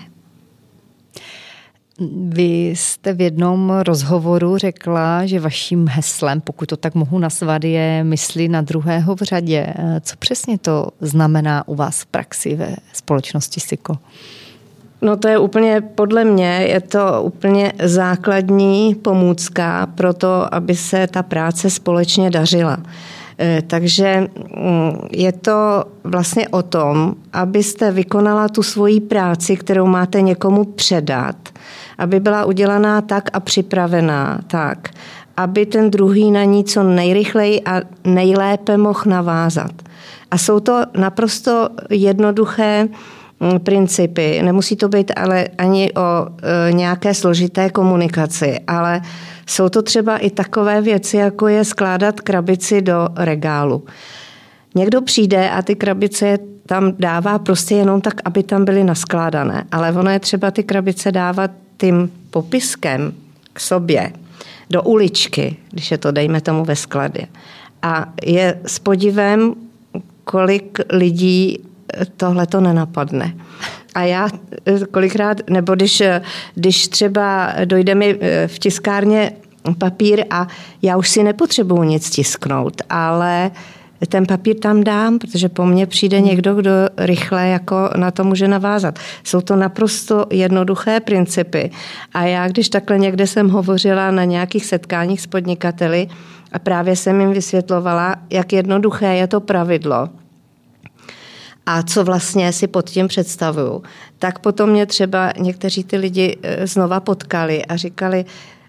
Vy 2.28 2.74
jste 2.76 3.12
v 3.12 3.20
jednom 3.20 3.70
rozhovoru 3.70 4.58
řekla, 4.58 5.26
že 5.26 5.40
vaším 5.40 5.88
heslem, 5.88 6.40
pokud 6.40 6.68
to 6.68 6.76
tak 6.76 6.94
mohu 6.94 7.18
nazvat, 7.18 7.64
je 7.64 8.04
mysli 8.04 8.48
na 8.48 8.60
druhého 8.60 9.14
v 9.14 9.22
řadě. 9.22 9.74
Co 10.00 10.16
přesně 10.16 10.58
to 10.58 10.88
znamená 11.00 11.68
u 11.68 11.74
vás 11.74 12.02
v 12.02 12.06
praxi 12.06 12.54
ve 12.54 12.76
společnosti 12.92 13.60
SIKO? 13.60 13.98
No 15.02 15.16
to 15.16 15.28
je 15.28 15.38
úplně, 15.38 15.80
podle 15.94 16.24
mě, 16.24 16.66
je 16.68 16.80
to 16.80 17.22
úplně 17.22 17.72
základní 17.82 18.94
pomůcka 18.94 19.86
pro 19.94 20.14
to, 20.14 20.54
aby 20.54 20.76
se 20.76 21.06
ta 21.06 21.22
práce 21.22 21.70
společně 21.70 22.30
dařila. 22.30 22.78
E, 23.40 23.62
takže 23.66 24.28
mm, 24.56 24.92
je 25.10 25.32
to 25.32 25.84
vlastně 26.04 26.48
o 26.48 26.62
tom, 26.62 27.14
abyste 27.32 27.90
vykonala 27.90 28.48
tu 28.48 28.62
svoji 28.62 29.00
práci, 29.00 29.56
kterou 29.56 29.86
máte 29.86 30.20
někomu 30.20 30.64
předat, 30.64 31.36
aby 31.98 32.20
byla 32.20 32.44
udělaná 32.44 33.00
tak 33.00 33.30
a 33.32 33.40
připravená 33.40 34.38
tak, 34.46 34.88
aby 35.36 35.66
ten 35.66 35.90
druhý 35.90 36.30
na 36.30 36.44
ní 36.44 36.64
co 36.64 36.82
nejrychleji 36.82 37.62
a 37.62 37.80
nejlépe 38.04 38.76
mohl 38.76 39.02
navázat. 39.06 39.72
A 40.30 40.38
jsou 40.38 40.60
to 40.60 40.82
naprosto 40.96 41.68
jednoduché 41.90 42.88
principy. 43.64 44.42
Nemusí 44.42 44.76
to 44.76 44.88
být 44.88 45.12
ale 45.16 45.48
ani 45.58 45.92
o 45.92 46.26
e, 46.68 46.72
nějaké 46.72 47.14
složité 47.14 47.70
komunikaci, 47.70 48.60
ale 48.66 49.00
jsou 49.46 49.68
to 49.68 49.82
třeba 49.82 50.16
i 50.16 50.30
takové 50.30 50.80
věci, 50.80 51.16
jako 51.16 51.48
je 51.48 51.64
skládat 51.64 52.20
krabici 52.20 52.82
do 52.82 53.08
regálu. 53.16 53.84
Někdo 54.74 55.02
přijde 55.02 55.50
a 55.50 55.62
ty 55.62 55.74
krabice 55.74 56.38
tam 56.66 56.92
dává 56.98 57.38
prostě 57.38 57.74
jenom 57.74 58.00
tak, 58.00 58.14
aby 58.24 58.42
tam 58.42 58.64
byly 58.64 58.84
naskládané. 58.84 59.64
Ale 59.72 59.92
ono 59.92 60.10
je 60.10 60.20
třeba 60.20 60.50
ty 60.50 60.62
krabice 60.62 61.12
dávat 61.12 61.50
tím 61.76 62.12
popiskem 62.30 63.12
k 63.52 63.60
sobě 63.60 64.12
do 64.70 64.82
uličky, 64.82 65.56
když 65.70 65.90
je 65.90 65.98
to, 65.98 66.12
dejme 66.12 66.40
tomu, 66.40 66.64
ve 66.64 66.76
skladě. 66.76 67.26
A 67.82 68.12
je 68.24 68.60
s 68.66 68.78
podivem, 68.78 69.54
kolik 70.24 70.78
lidí 70.90 71.58
tohle 72.16 72.46
to 72.46 72.60
nenapadne. 72.60 73.34
A 73.94 74.02
já 74.02 74.28
eh, 74.66 74.86
kolikrát, 74.90 75.50
nebo 75.50 75.74
když, 75.74 76.00
eh, 76.00 76.22
když 76.54 76.88
třeba 76.88 77.52
dojde 77.64 77.94
mi 77.94 78.18
eh, 78.20 78.48
v 78.48 78.58
tiskárně 78.58 79.32
papír 79.78 80.24
a 80.30 80.46
já 80.82 80.96
už 80.96 81.08
si 81.08 81.22
nepotřebuju 81.22 81.82
nic 81.82 82.10
tisknout, 82.10 82.82
ale 82.88 83.50
ten 84.08 84.26
papír 84.26 84.58
tam 84.58 84.84
dám, 84.84 85.18
protože 85.18 85.48
po 85.48 85.66
mně 85.66 85.86
přijde 85.86 86.20
někdo, 86.20 86.54
kdo 86.54 86.70
rychle 86.96 87.48
jako 87.48 87.90
na 87.96 88.10
to 88.10 88.24
může 88.24 88.48
navázat. 88.48 88.98
Jsou 89.24 89.40
to 89.40 89.56
naprosto 89.56 90.26
jednoduché 90.30 91.00
principy. 91.00 91.70
A 92.14 92.24
já, 92.24 92.48
když 92.48 92.68
takhle 92.68 92.98
někde 92.98 93.26
jsem 93.26 93.48
hovořila 93.48 94.10
na 94.10 94.24
nějakých 94.24 94.66
setkáních 94.66 95.20
s 95.20 95.26
podnikateli 95.26 96.08
a 96.52 96.58
právě 96.58 96.96
jsem 96.96 97.20
jim 97.20 97.30
vysvětlovala, 97.30 98.16
jak 98.30 98.52
jednoduché 98.52 99.14
je 99.14 99.26
to 99.26 99.40
pravidlo, 99.40 100.08
a 101.66 101.82
co 101.82 102.04
vlastně 102.04 102.52
si 102.52 102.66
pod 102.66 102.90
tím 102.90 103.08
představuju, 103.08 103.82
tak 104.18 104.38
potom 104.38 104.70
mě 104.70 104.86
třeba 104.86 105.32
někteří 105.38 105.84
ty 105.84 105.96
lidi 105.96 106.38
eh, 106.42 106.66
znova 106.66 107.00
potkali 107.00 107.64
a 107.64 107.76
říkali, 107.76 108.24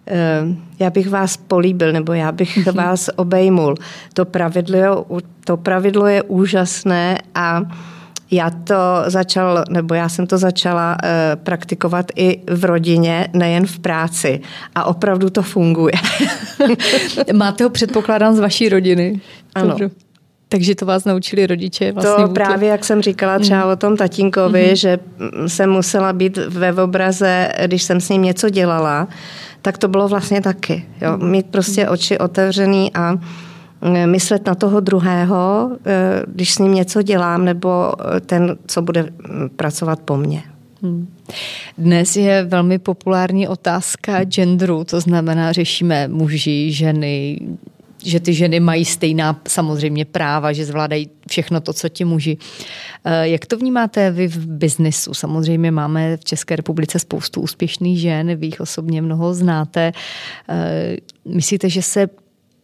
eh, 0.08 0.42
já 0.80 0.90
bych 0.90 1.10
vás 1.10 1.38
políbil, 1.38 1.94
nebo 1.94 2.14
já 2.14 2.32
bych 2.32 2.58
mm-hmm. 2.58 2.76
vás 2.76 3.10
obejmul. 3.16 3.76
To 4.14 4.26
pravidlo, 4.26 5.06
to 5.46 5.58
pravidlo 5.58 6.08
je 6.08 6.24
úžasné 6.24 7.18
a 7.36 7.62
já 8.32 8.50
to 8.50 8.76
začal, 9.08 9.64
nebo 9.70 9.94
já 9.94 10.10
jsem 10.10 10.28
to 10.28 10.38
začala 10.38 10.98
uh, 11.04 11.10
praktikovat 11.44 12.06
i 12.16 12.42
v 12.48 12.66
rodině, 12.66 13.28
nejen 13.34 13.68
v 13.68 13.80
práci. 13.80 14.42
A 14.76 14.84
opravdu 14.84 15.30
to 15.30 15.42
funguje. 15.42 15.94
Máte 17.34 17.64
ho 17.64 17.70
předpokládám 17.70 18.34
z 18.34 18.40
vaší 18.40 18.70
rodiny. 18.70 19.22
Ano. 19.56 19.68
Dobře. 19.68 19.90
Takže 20.54 20.76
to 20.76 20.86
vás 20.86 21.06
naučili 21.06 21.48
rodiče? 21.48 21.92
Vlastně 21.92 22.28
to 22.28 22.34
právě, 22.34 22.70
jak 22.70 22.86
jsem 22.86 23.02
říkala 23.02 23.40
třeba 23.40 23.66
mm. 23.66 23.72
o 23.72 23.76
tom 23.76 23.98
tatínkovi, 23.98 24.70
mm. 24.70 24.76
že 24.76 25.00
jsem 25.48 25.70
musela 25.70 26.14
být 26.14 26.38
ve 26.38 26.74
obraze, 26.74 27.50
když 27.66 27.84
jsem 27.84 28.02
s 28.02 28.10
ním 28.10 28.22
něco 28.22 28.50
dělala, 28.50 29.08
tak 29.62 29.78
to 29.78 29.88
bylo 29.88 30.08
vlastně 30.08 30.42
taky. 30.42 30.86
Jo? 31.02 31.18
Mhm. 31.18 31.32
Mít 31.32 31.46
prostě 31.46 31.90
oči 31.90 32.18
otevřený 32.18 32.94
a 32.94 33.18
e, 33.82 34.08
myslet 34.08 34.46
na 34.46 34.56
toho 34.56 34.80
druhého, 34.80 35.72
e, 35.86 36.24
když 36.28 36.54
s 36.54 36.60
ním 36.60 36.74
něco 36.74 37.02
dělám, 37.02 37.46
nebo 37.46 37.92
e, 38.16 38.20
ten, 38.20 38.58
co 38.68 38.82
bude 38.82 39.10
pracovat 39.56 40.00
po 40.00 40.18
mně. 40.18 40.44
Hmm. 40.82 41.08
Dnes 41.78 42.16
je 42.16 42.44
velmi 42.44 42.80
populární 42.80 43.48
otázka 43.48 44.24
genderu, 44.24 44.84
to 44.84 45.02
znamená, 45.02 45.52
řešíme 45.52 46.08
muži, 46.08 46.72
ženy, 46.72 47.40
že 48.06 48.20
ty 48.20 48.34
ženy 48.34 48.60
mají 48.60 48.86
stejná 48.86 49.42
samozřejmě 49.48 50.06
práva, 50.06 50.54
že 50.54 50.66
zvládají 50.66 51.10
všechno 51.30 51.62
to, 51.62 51.74
co 51.74 51.90
ti 51.90 52.06
muži. 52.06 52.38
Eh, 53.06 53.28
jak 53.28 53.46
to 53.46 53.58
vnímáte 53.58 54.12
vy 54.12 54.28
v 54.28 54.48
biznesu? 54.48 55.14
Samozřejmě 55.14 55.72
máme 55.72 56.18
v 56.18 56.24
České 56.24 56.56
republice 56.56 57.00
spoustu 57.00 57.42
úspěšných 57.42 58.00
žen, 58.00 58.36
vy 58.36 58.46
jich 58.46 58.62
osobně 58.62 59.02
mnoho 59.02 59.34
znáte. 59.34 59.92
Eh, 60.50 60.98
myslíte, 61.26 61.70
že 61.70 61.82
se 61.82 62.08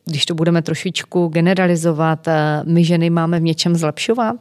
když 0.06 0.26
to 0.26 0.36
budeme 0.36 0.62
trošičku 0.62 1.28
generalizovat, 1.28 2.28
eh, 2.28 2.64
my 2.66 2.84
ženy 2.84 3.10
máme 3.10 3.40
v 3.40 3.44
něčem 3.44 3.76
zlepšovat? 3.76 4.36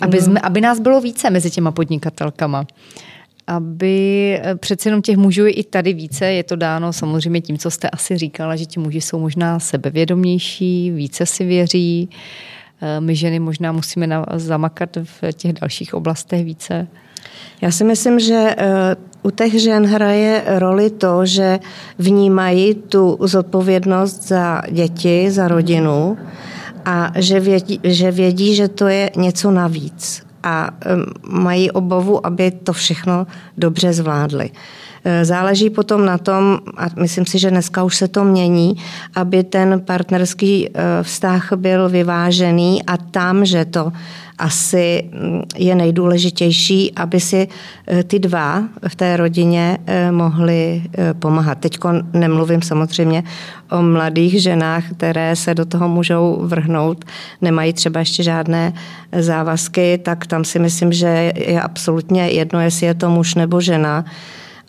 Aby, 0.00 0.20
jsme, 0.20 0.40
aby 0.40 0.60
nás 0.60 0.80
bylo 0.80 1.00
více 1.00 1.30
mezi 1.30 1.50
těma 1.50 1.70
podnikatelkama 1.70 2.66
aby 3.46 4.38
eh, 4.42 4.54
přeci 4.54 4.88
jenom 4.88 5.02
těch 5.02 5.16
mužů 5.16 5.46
je 5.46 5.52
i 5.52 5.64
tady 5.64 5.92
více. 5.92 6.26
Je 6.26 6.42
to 6.42 6.56
dáno 6.56 6.92
samozřejmě 6.92 7.40
tím, 7.40 7.58
co 7.58 7.70
jste 7.70 7.90
asi 7.90 8.16
říkala, 8.18 8.56
že 8.56 8.66
ti 8.66 8.80
muži 8.80 9.00
jsou 9.00 9.18
možná 9.18 9.60
sebevědomější, 9.60 10.90
více 10.90 11.26
si 11.26 11.44
věří. 11.44 12.10
Eh, 12.80 13.00
my 13.00 13.16
ženy 13.16 13.38
možná 13.38 13.72
musíme 13.72 14.08
zamakat 14.34 14.96
v 14.96 15.32
těch 15.32 15.52
dalších 15.52 15.94
oblastech 15.94 16.44
více. 16.44 16.88
Já 17.60 17.70
si 17.70 17.84
myslím, 17.84 18.20
že 18.20 18.54
eh, 18.58 18.96
u 19.22 19.30
těch 19.30 19.62
žen 19.62 19.86
hraje 19.86 20.42
roli 20.46 20.90
to, 20.90 21.26
že 21.26 21.58
vnímají 21.98 22.74
tu 22.74 23.18
zodpovědnost 23.20 24.28
za 24.28 24.62
děti, 24.70 25.30
za 25.30 25.48
rodinu 25.48 26.18
a 26.84 27.12
že 27.16 27.40
vědí, 27.40 27.80
že 27.84 28.10
vědí, 28.10 28.54
že 28.54 28.68
to 28.68 28.86
je 28.88 29.10
něco 29.16 29.50
navíc 29.50 30.25
a 30.42 30.70
mají 31.28 31.70
obavu, 31.70 32.26
aby 32.26 32.50
to 32.50 32.72
všechno 32.72 33.26
dobře 33.56 33.92
zvládli. 33.92 34.50
E, 35.04 35.24
záleží 35.24 35.70
potom 35.70 36.04
na 36.04 36.18
tom, 36.18 36.58
a 36.76 36.86
myslím 36.98 37.26
si, 37.26 37.38
že 37.38 37.50
dneska 37.50 37.82
už 37.82 37.96
se 37.96 38.08
to 38.08 38.24
mění, 38.24 38.76
aby 39.14 39.44
ten 39.44 39.80
partnerský 39.80 40.68
e, 40.68 40.70
vztah 41.02 41.52
byl 41.56 41.88
vyvážený 41.88 42.82
a 42.82 42.96
tam, 42.96 43.44
že 43.44 43.64
to 43.64 43.92
asi 44.38 45.10
mm, 45.12 45.42
je 45.56 45.74
nejdůležitější, 45.74 46.92
aby 46.96 47.20
si 47.20 47.48
e, 47.88 48.02
ty 48.04 48.18
dva 48.18 48.62
v 48.88 48.96
té 48.96 49.16
rodině 49.16 49.78
mohli 50.10 50.82
pomáhat. 51.18 51.58
Teď 51.58 51.78
nemluvím 52.12 52.62
samozřejmě 52.62 53.24
o 53.70 53.82
mladých 53.82 54.42
ženách, 54.42 54.84
které 54.96 55.36
se 55.36 55.54
do 55.54 55.64
toho 55.64 55.88
můžou 55.88 56.38
vrhnout, 56.42 57.04
nemají 57.42 57.72
třeba 57.72 58.00
ještě 58.00 58.22
žádné 58.22 58.72
závazky, 59.18 59.98
tak 59.98 60.26
tam 60.26 60.44
si 60.44 60.58
myslím, 60.58 60.92
že 60.92 61.32
je 61.36 61.60
absolutně 61.60 62.28
jedno, 62.28 62.60
jestli 62.60 62.86
je 62.86 62.94
to 62.94 63.10
muž 63.10 63.34
nebo 63.34 63.60
žena 63.60 64.04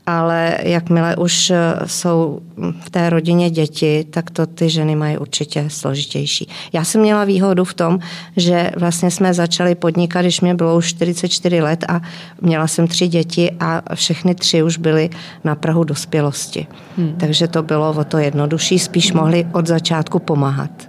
ale 0.07 0.57
jakmile 0.63 1.15
už 1.15 1.49
eh, 1.49 1.73
jsou 1.85 2.39
v 2.79 2.89
té 2.89 3.09
rodině 3.09 3.49
děti, 3.49 4.05
tak 4.09 4.31
to 4.31 4.45
ty 4.45 4.69
ženy 4.69 4.95
mají 4.95 5.17
určitě 5.17 5.65
složitější. 5.67 6.49
Já 6.73 6.83
jsem 6.83 7.01
měla 7.01 7.25
výhodu 7.25 7.63
v 7.63 7.73
tom, 7.73 7.99
že 8.37 8.71
vlastně 8.77 9.11
jsme 9.11 9.33
začali 9.33 9.75
podnikat, 9.75 10.21
když 10.21 10.41
mě 10.41 10.55
bylo 10.55 10.77
už 10.77 10.87
44 10.87 11.61
let 11.61 11.85
a 11.87 12.01
měla 12.41 12.67
jsem 12.67 12.87
tři 12.87 13.07
děti 13.07 13.51
a 13.59 13.95
všechny 13.95 14.35
tři 14.35 14.63
už 14.63 14.77
byly 14.77 15.09
na 15.43 15.55
Prahu 15.55 15.83
dospělosti. 15.83 16.67
Hmm. 16.97 17.15
Takže 17.19 17.47
to 17.47 17.63
bylo 17.63 17.93
o 17.93 18.03
to 18.03 18.17
jednodušší, 18.17 18.79
spíš 18.79 19.13
mohli 19.13 19.47
od 19.53 19.67
začátku 19.67 20.19
pomáhat. 20.19 20.86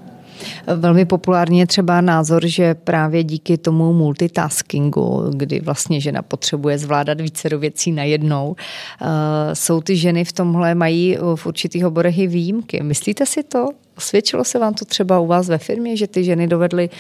Velmi 0.77 1.05
populární 1.05 1.59
je 1.59 1.66
třeba 1.66 2.01
názor, 2.01 2.46
že 2.46 2.74
právě 2.74 3.24
díky 3.24 3.59
tomu 3.59 3.92
multitaskingu, 3.92 5.31
kdy 5.35 5.61
vlastně 5.61 6.01
žena 6.01 6.22
potřebuje 6.22 6.79
zvládat 6.79 7.20
více 7.20 7.48
věcí 7.57 7.92
najednou, 7.92 8.57
eh, 9.03 9.07
jsou 9.55 9.81
ty 9.81 9.96
ženy 9.96 10.24
v 10.24 10.33
tomhle, 10.33 10.74
mají 10.74 11.18
v 11.35 11.46
určitých 11.46 11.87
oborech 11.87 12.18
i 12.18 12.27
výjimky. 12.27 12.83
Myslíte 12.83 13.27
si 13.27 13.42
to? 13.42 13.68
Osvědčilo 13.96 14.44
se 14.44 14.59
vám 14.59 14.74
to 14.74 14.85
třeba 14.85 15.20
u 15.20 15.27
vás 15.27 15.48
ve 15.48 15.59
firmě, 15.59 15.96
že 15.96 16.07
ty 16.07 16.24
ženy 16.24 16.46
dovedly 16.46 16.90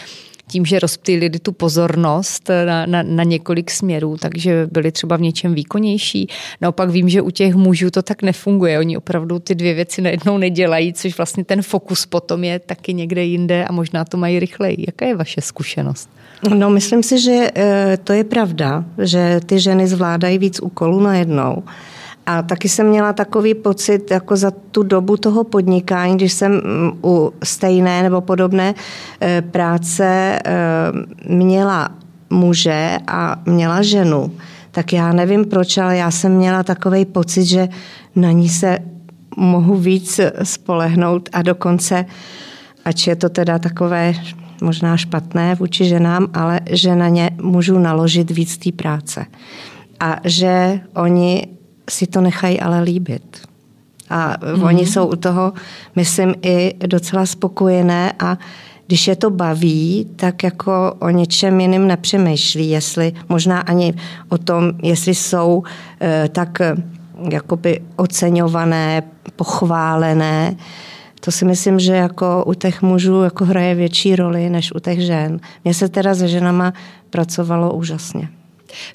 tím, 0.48 0.66
že 0.66 0.78
rozptýlili 0.78 1.38
tu 1.38 1.52
pozornost 1.52 2.50
na, 2.64 2.86
na, 2.86 3.02
na 3.02 3.24
několik 3.24 3.70
směrů, 3.70 4.16
takže 4.16 4.68
byli 4.72 4.92
třeba 4.92 5.16
v 5.16 5.20
něčem 5.20 5.54
výkonnější. 5.54 6.28
Naopak 6.60 6.90
vím, 6.90 7.08
že 7.08 7.22
u 7.22 7.30
těch 7.30 7.54
mužů 7.54 7.90
to 7.90 8.02
tak 8.02 8.22
nefunguje. 8.22 8.78
Oni 8.78 8.96
opravdu 8.96 9.38
ty 9.38 9.54
dvě 9.54 9.74
věci 9.74 10.02
najednou 10.02 10.38
nedělají, 10.38 10.92
což 10.92 11.16
vlastně 11.16 11.44
ten 11.44 11.62
fokus 11.62 12.06
potom 12.06 12.44
je 12.44 12.58
taky 12.58 12.94
někde 12.94 13.24
jinde 13.24 13.64
a 13.64 13.72
možná 13.72 14.04
to 14.04 14.16
mají 14.16 14.38
rychleji. 14.38 14.84
Jaká 14.86 15.06
je 15.06 15.16
vaše 15.16 15.40
zkušenost? 15.40 16.08
No, 16.54 16.70
myslím 16.70 17.02
si, 17.02 17.18
že 17.18 17.50
eh, 17.54 17.98
to 18.04 18.12
je 18.12 18.24
pravda, 18.24 18.84
že 19.02 19.40
ty 19.46 19.60
ženy 19.60 19.88
zvládají 19.88 20.38
víc 20.38 20.60
úkolů 20.60 21.00
najednou. 21.00 21.62
A 22.28 22.42
taky 22.42 22.68
jsem 22.68 22.88
měla 22.88 23.12
takový 23.12 23.54
pocit, 23.54 24.10
jako 24.10 24.36
za 24.36 24.50
tu 24.50 24.82
dobu 24.82 25.16
toho 25.16 25.44
podnikání, 25.44 26.16
když 26.16 26.32
jsem 26.32 26.52
mm, 26.52 26.92
u 27.04 27.32
stejné 27.42 28.02
nebo 28.02 28.20
podobné 28.20 28.74
eh, 29.20 29.42
práce 29.42 30.38
eh, 30.44 30.52
měla 31.28 31.88
muže 32.30 32.98
a 33.06 33.36
měla 33.46 33.82
ženu, 33.82 34.32
tak 34.70 34.92
já 34.92 35.12
nevím 35.12 35.44
proč, 35.44 35.78
ale 35.78 35.96
já 35.96 36.10
jsem 36.10 36.32
měla 36.32 36.62
takový 36.62 37.04
pocit, 37.04 37.44
že 37.44 37.68
na 38.16 38.30
ní 38.30 38.48
se 38.48 38.78
mohu 39.36 39.76
víc 39.76 40.20
spolehnout 40.42 41.28
a 41.32 41.42
dokonce, 41.42 42.04
ač 42.84 43.06
je 43.06 43.16
to 43.16 43.28
teda 43.28 43.58
takové 43.58 44.12
možná 44.62 44.96
špatné 44.96 45.54
vůči 45.54 45.84
ženám, 45.84 46.26
ale 46.34 46.60
že 46.70 46.96
na 46.96 47.08
ně 47.08 47.30
můžu 47.42 47.78
naložit 47.78 48.30
víc 48.30 48.58
té 48.58 48.72
práce. 48.72 49.26
A 50.00 50.16
že 50.24 50.80
oni 50.94 51.57
si 51.88 52.06
to 52.06 52.20
nechají 52.20 52.60
ale 52.60 52.80
líbit. 52.80 53.40
A 54.10 54.36
mm-hmm. 54.36 54.64
oni 54.64 54.86
jsou 54.86 55.06
u 55.06 55.16
toho, 55.16 55.52
myslím, 55.96 56.34
i 56.42 56.74
docela 56.86 57.26
spokojené 57.26 58.12
a 58.18 58.38
když 58.86 59.08
je 59.08 59.16
to 59.16 59.30
baví, 59.30 60.06
tak 60.16 60.42
jako 60.42 60.94
o 60.98 61.10
něčem 61.10 61.60
jiným 61.60 61.86
nepřemýšlí, 61.86 62.70
jestli 62.70 63.12
možná 63.28 63.60
ani 63.60 63.94
o 64.28 64.38
tom, 64.38 64.72
jestli 64.82 65.14
jsou 65.14 65.62
e, 66.00 66.28
tak 66.28 66.60
eh, 66.60 66.74
jakoby 67.30 67.80
oceňované, 67.96 69.02
pochválené, 69.36 70.56
to 71.20 71.30
si 71.30 71.44
myslím, 71.44 71.78
že 71.78 71.92
jako 71.92 72.44
u 72.46 72.54
těch 72.54 72.82
mužů 72.82 73.22
jako 73.22 73.44
hraje 73.44 73.74
větší 73.74 74.16
roli 74.16 74.50
než 74.50 74.74
u 74.74 74.78
těch 74.78 75.00
žen. 75.00 75.40
Mně 75.64 75.74
se 75.74 75.88
teda 75.88 76.14
se 76.14 76.28
ženama 76.28 76.72
pracovalo 77.10 77.74
úžasně. 77.74 78.28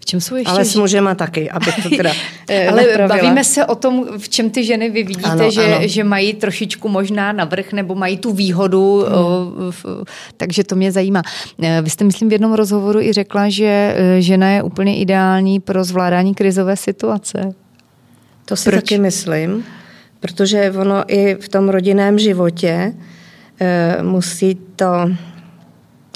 V 0.02 0.06
čem 0.06 0.22
jsou 0.22 0.36
ještě... 0.36 0.52
Ale 0.52 0.66
s 0.66 0.76
mužema 0.76 1.16
taky, 1.16 1.50
aby 1.50 1.66
to 1.84 1.90
teda 1.90 2.12
eh, 2.50 2.68
Ale 2.68 2.82
napravila. 2.82 3.08
bavíme 3.08 3.44
se 3.44 3.66
o 3.66 3.76
tom, 3.76 4.08
v 4.18 4.30
čem 4.30 4.50
ty 4.50 4.64
ženy 4.64 4.90
vy 4.90 5.04
vidíte, 5.04 5.30
ano, 5.30 5.52
že, 5.52 5.76
ano. 5.76 5.88
že 5.88 6.04
mají 6.04 6.34
trošičku 6.34 6.90
možná 6.90 7.32
navrh 7.32 7.74
nebo 7.74 7.96
mají 7.96 8.18
tu 8.18 8.34
výhodu, 8.34 9.06
hmm. 9.08 9.16
o, 9.16 9.52
v, 9.72 9.86
takže 10.38 10.64
to 10.64 10.76
mě 10.76 10.92
zajímá. 10.92 11.22
Eh, 11.64 11.82
vy 11.82 11.90
jste, 11.90 12.04
myslím, 12.04 12.30
v 12.30 12.32
jednom 12.32 12.54
rozhovoru 12.54 13.00
i 13.02 13.14
řekla, 13.14 13.50
že 13.50 13.96
eh, 13.98 14.22
žena 14.22 14.50
je 14.50 14.64
úplně 14.64 14.98
ideální 14.98 15.60
pro 15.60 15.84
zvládání 15.84 16.36
krizové 16.36 16.76
situace. 16.76 17.54
To 18.46 18.56
si 18.56 18.70
Proč? 18.70 18.84
taky 18.84 18.98
myslím, 18.98 19.66
protože 20.20 20.72
ono 20.72 21.04
i 21.08 21.36
v 21.36 21.50
tom 21.50 21.70
rodinném 21.70 22.20
životě 22.20 22.94
e, 23.60 24.04
musí 24.04 24.56
to 24.76 25.10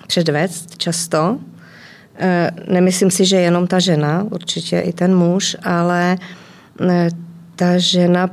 předvést 0.07 0.77
často, 0.77 1.39
nemyslím 2.67 3.11
si, 3.11 3.25
že 3.25 3.35
jenom 3.35 3.67
ta 3.67 3.79
žena, 3.79 4.25
určitě 4.31 4.79
i 4.79 4.93
ten 4.93 5.15
muž, 5.15 5.57
ale 5.63 6.17
eh, 6.89 7.09
ta 7.55 7.77
žena 7.77 8.29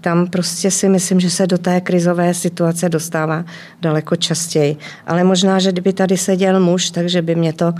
tam 0.00 0.26
prostě 0.26 0.70
si 0.70 0.88
myslím, 0.88 1.20
že 1.20 1.30
se 1.30 1.46
do 1.46 1.58
té 1.58 1.80
krizové 1.80 2.34
situace 2.34 2.88
dostává 2.88 3.44
daleko 3.82 4.16
častěji. 4.16 4.76
Ale 5.06 5.24
možná, 5.24 5.58
že 5.58 5.72
kdyby 5.72 5.92
tady 5.92 6.16
seděl 6.16 6.60
muž, 6.60 6.90
takže 6.90 7.22
by 7.22 7.34
mě 7.34 7.52
to 7.52 7.74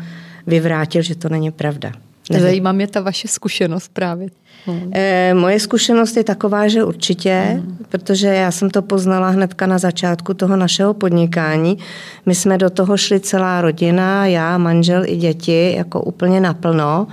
vyvrátil, 0.47 1.03
že 1.03 1.15
to 1.15 1.29
není 1.29 1.51
pravda. 1.51 1.93
Zajímá 2.31 2.73
mě 2.73 2.87
ta 2.87 3.01
vaše 3.01 3.29
zkušenost 3.29 3.91
právě. 3.93 4.29
Hmm. 4.67 4.91
E, 4.95 5.35
moje 5.35 5.61
zkušenost 5.61 6.17
je 6.17 6.25
taková, 6.25 6.69
že 6.69 6.85
určitě, 6.85 7.43
hmm. 7.53 7.77
protože 7.89 8.29
já 8.29 8.51
jsem 8.51 8.71
to 8.71 8.83
poznala 8.83 9.29
hnedka 9.29 9.67
na 9.67 9.79
začátku 9.79 10.35
toho 10.35 10.57
našeho 10.57 10.95
podnikání. 10.95 11.79
My 12.27 12.35
jsme 12.35 12.59
do 12.59 12.71
toho 12.71 12.97
šli 12.97 13.21
celá 13.21 13.61
rodina, 13.61 14.27
já, 14.27 14.59
manžel 14.59 15.03
i 15.07 15.17
děti, 15.17 15.75
jako 15.77 16.03
úplně 16.03 16.41
naplno. 16.41 17.07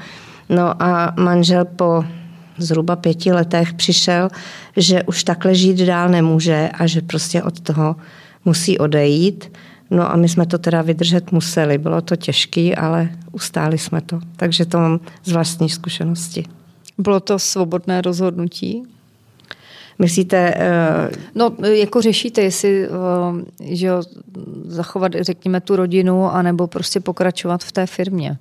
No 0.50 0.84
a 0.84 1.14
manžel 1.18 1.66
po 1.66 2.04
zhruba 2.58 2.96
pěti 2.96 3.32
letech 3.32 3.74
přišel, 3.74 4.30
že 4.78 5.04
už 5.04 5.24
takhle 5.24 5.56
žít 5.56 5.78
dál 5.78 6.10
nemůže 6.10 6.70
a 6.74 6.88
že 6.88 7.02
prostě 7.02 7.44
od 7.44 7.60
toho 7.60 7.96
musí 8.46 8.78
odejít. 8.78 9.52
No 9.92 10.12
a 10.12 10.16
my 10.16 10.30
jsme 10.30 10.46
to 10.46 10.58
teda 10.58 10.82
vydržet 10.82 11.32
museli. 11.32 11.78
Bylo 11.78 12.02
to 12.02 12.16
těžké, 12.16 12.76
ale 12.76 13.10
ustáli 13.32 13.78
jsme 13.78 14.02
to. 14.02 14.20
Takže 14.36 14.66
to 14.66 14.78
mám 14.78 15.00
z 15.24 15.32
vlastní 15.32 15.70
zkušenosti. 15.70 16.46
Bylo 16.98 17.20
to 17.20 17.40
svobodné 17.40 18.02
rozhodnutí? 18.02 18.84
Myslíte? 20.00 20.54
Uh... 20.56 21.16
No, 21.36 21.68
jako 21.68 22.02
řešíte, 22.02 22.42
jestli 22.42 22.90
uh, 22.90 22.96
že 23.60 23.90
zachovat, 24.66 25.12
řekněme, 25.22 25.62
tu 25.62 25.76
rodinu, 25.76 26.32
anebo 26.32 26.68
prostě 26.68 27.00
pokračovat 27.00 27.64
v 27.64 27.72
té 27.72 27.86
firmě. 27.86 28.38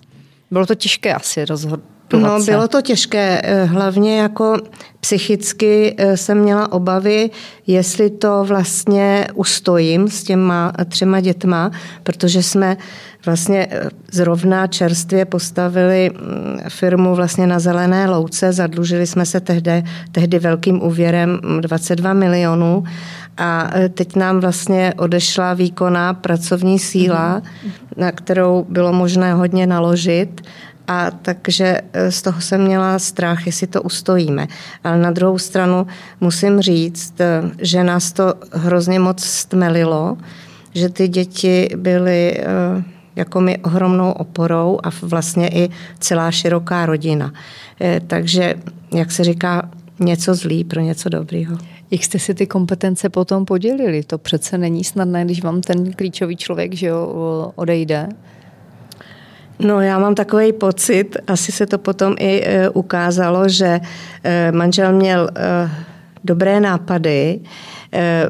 Bylo 0.50 0.66
to 0.66 0.74
těžké 0.74 1.14
asi 1.14 1.44
rozhodnout. 1.44 1.99
No, 2.18 2.42
bylo 2.44 2.68
to 2.68 2.82
těžké. 2.82 3.40
Eh, 3.44 3.64
hlavně 3.64 4.18
jako 4.18 4.56
psychicky 5.00 5.96
jsem 6.14 6.38
měla 6.38 6.72
obavy, 6.72 7.30
jestli 7.66 8.10
to 8.10 8.44
vlastně 8.44 9.28
ustojím 9.34 10.08
s 10.08 10.22
těma 10.22 10.72
třema 10.88 11.20
dětma, 11.20 11.70
protože 12.02 12.42
jsme 12.42 12.76
vlastně 13.26 13.68
eh, 13.70 13.88
zrovna 14.12 14.66
čerstvě 14.66 15.24
postavili 15.24 16.10
mm, 16.10 16.58
firmu 16.68 17.14
vlastně 17.14 17.46
na 17.46 17.58
Zelené 17.58 18.10
louce, 18.10 18.52
zadlužili 18.52 19.06
jsme 19.06 19.26
se 19.26 19.40
tehdy, 19.40 19.84
tehdy 20.12 20.38
velkým 20.38 20.82
úvěrem 20.82 21.40
22 21.60 22.12
milionů 22.12 22.84
a 23.36 23.70
eh, 23.74 23.88
teď 23.88 24.16
nám 24.16 24.40
vlastně 24.40 24.94
odešla 24.96 25.54
výkonná 25.54 26.14
pracovní 26.14 26.78
síla, 26.78 27.40
mm-hmm. 27.40 27.70
na 27.96 28.12
kterou 28.12 28.66
bylo 28.68 28.92
možné 28.92 29.34
hodně 29.34 29.66
naložit 29.66 30.40
a 30.90 31.10
takže 31.10 31.80
eh, 31.92 32.12
z 32.12 32.22
toho 32.22 32.40
jsem 32.40 32.64
měla 32.64 32.98
strach, 32.98 33.46
jestli 33.46 33.66
to 33.66 33.82
ustojíme. 33.82 34.46
Ale 34.84 34.98
na 34.98 35.10
druhou 35.10 35.38
stranu 35.38 35.86
musím 36.20 36.60
říct, 36.60 37.14
že 37.58 37.84
nás 37.84 38.12
to 38.12 38.34
hrozně 38.52 38.98
moc 38.98 39.24
stmelilo, 39.24 40.18
že 40.74 40.88
ty 40.88 41.08
děti 41.08 41.68
byly 41.76 42.40
jako 43.16 43.40
mi 43.40 43.58
ohromnou 43.58 44.12
oporou 44.12 44.78
a 44.82 44.90
vlastně 45.02 45.48
i 45.48 45.70
celá 45.98 46.30
široká 46.30 46.86
rodina. 46.86 47.32
Eh, 47.80 48.00
takže, 48.06 48.54
jak 48.94 49.12
se 49.12 49.24
říká, 49.24 49.70
něco 50.00 50.34
zlý 50.34 50.64
pro 50.64 50.80
něco 50.80 51.08
dobrýho. 51.08 51.56
Jak 51.90 52.04
jste 52.04 52.18
si 52.18 52.34
ty 52.34 52.46
kompetence 52.46 53.08
potom 53.08 53.44
podělili? 53.44 54.02
To 54.02 54.18
přece 54.18 54.58
není 54.58 54.84
snadné, 54.84 55.24
když 55.24 55.42
vám 55.42 55.60
ten 55.60 55.92
klíčový 55.92 56.36
člověk 56.36 56.74
že 56.74 56.86
jo, 56.86 57.52
odejde. 57.54 58.08
No 59.60 59.80
já 59.80 59.98
mám 59.98 60.14
takový 60.14 60.52
pocit, 60.52 61.16
asi 61.26 61.52
se 61.52 61.66
to 61.66 61.78
potom 61.78 62.14
i 62.18 62.42
e, 62.44 62.68
ukázalo, 62.68 63.48
že 63.48 63.80
e, 64.24 64.52
manžel 64.52 64.92
měl 64.92 65.28
e, 65.36 65.70
dobré 66.24 66.60
nápady, 66.60 67.40
e, 67.92 68.26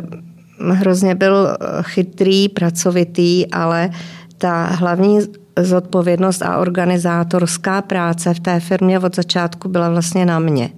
hrozně 0.72 1.14
byl 1.14 1.56
chytrý, 1.82 2.48
pracovitý, 2.48 3.46
ale 3.52 3.90
ta 4.38 4.64
hlavní 4.64 5.20
zodpovědnost 5.58 6.42
a 6.42 6.58
organizátorská 6.58 7.82
práce 7.82 8.34
v 8.34 8.40
té 8.40 8.60
firmě 8.60 8.98
od 8.98 9.16
začátku 9.16 9.68
byla 9.68 9.90
vlastně 9.90 10.26
na 10.26 10.38
mě. 10.38 10.70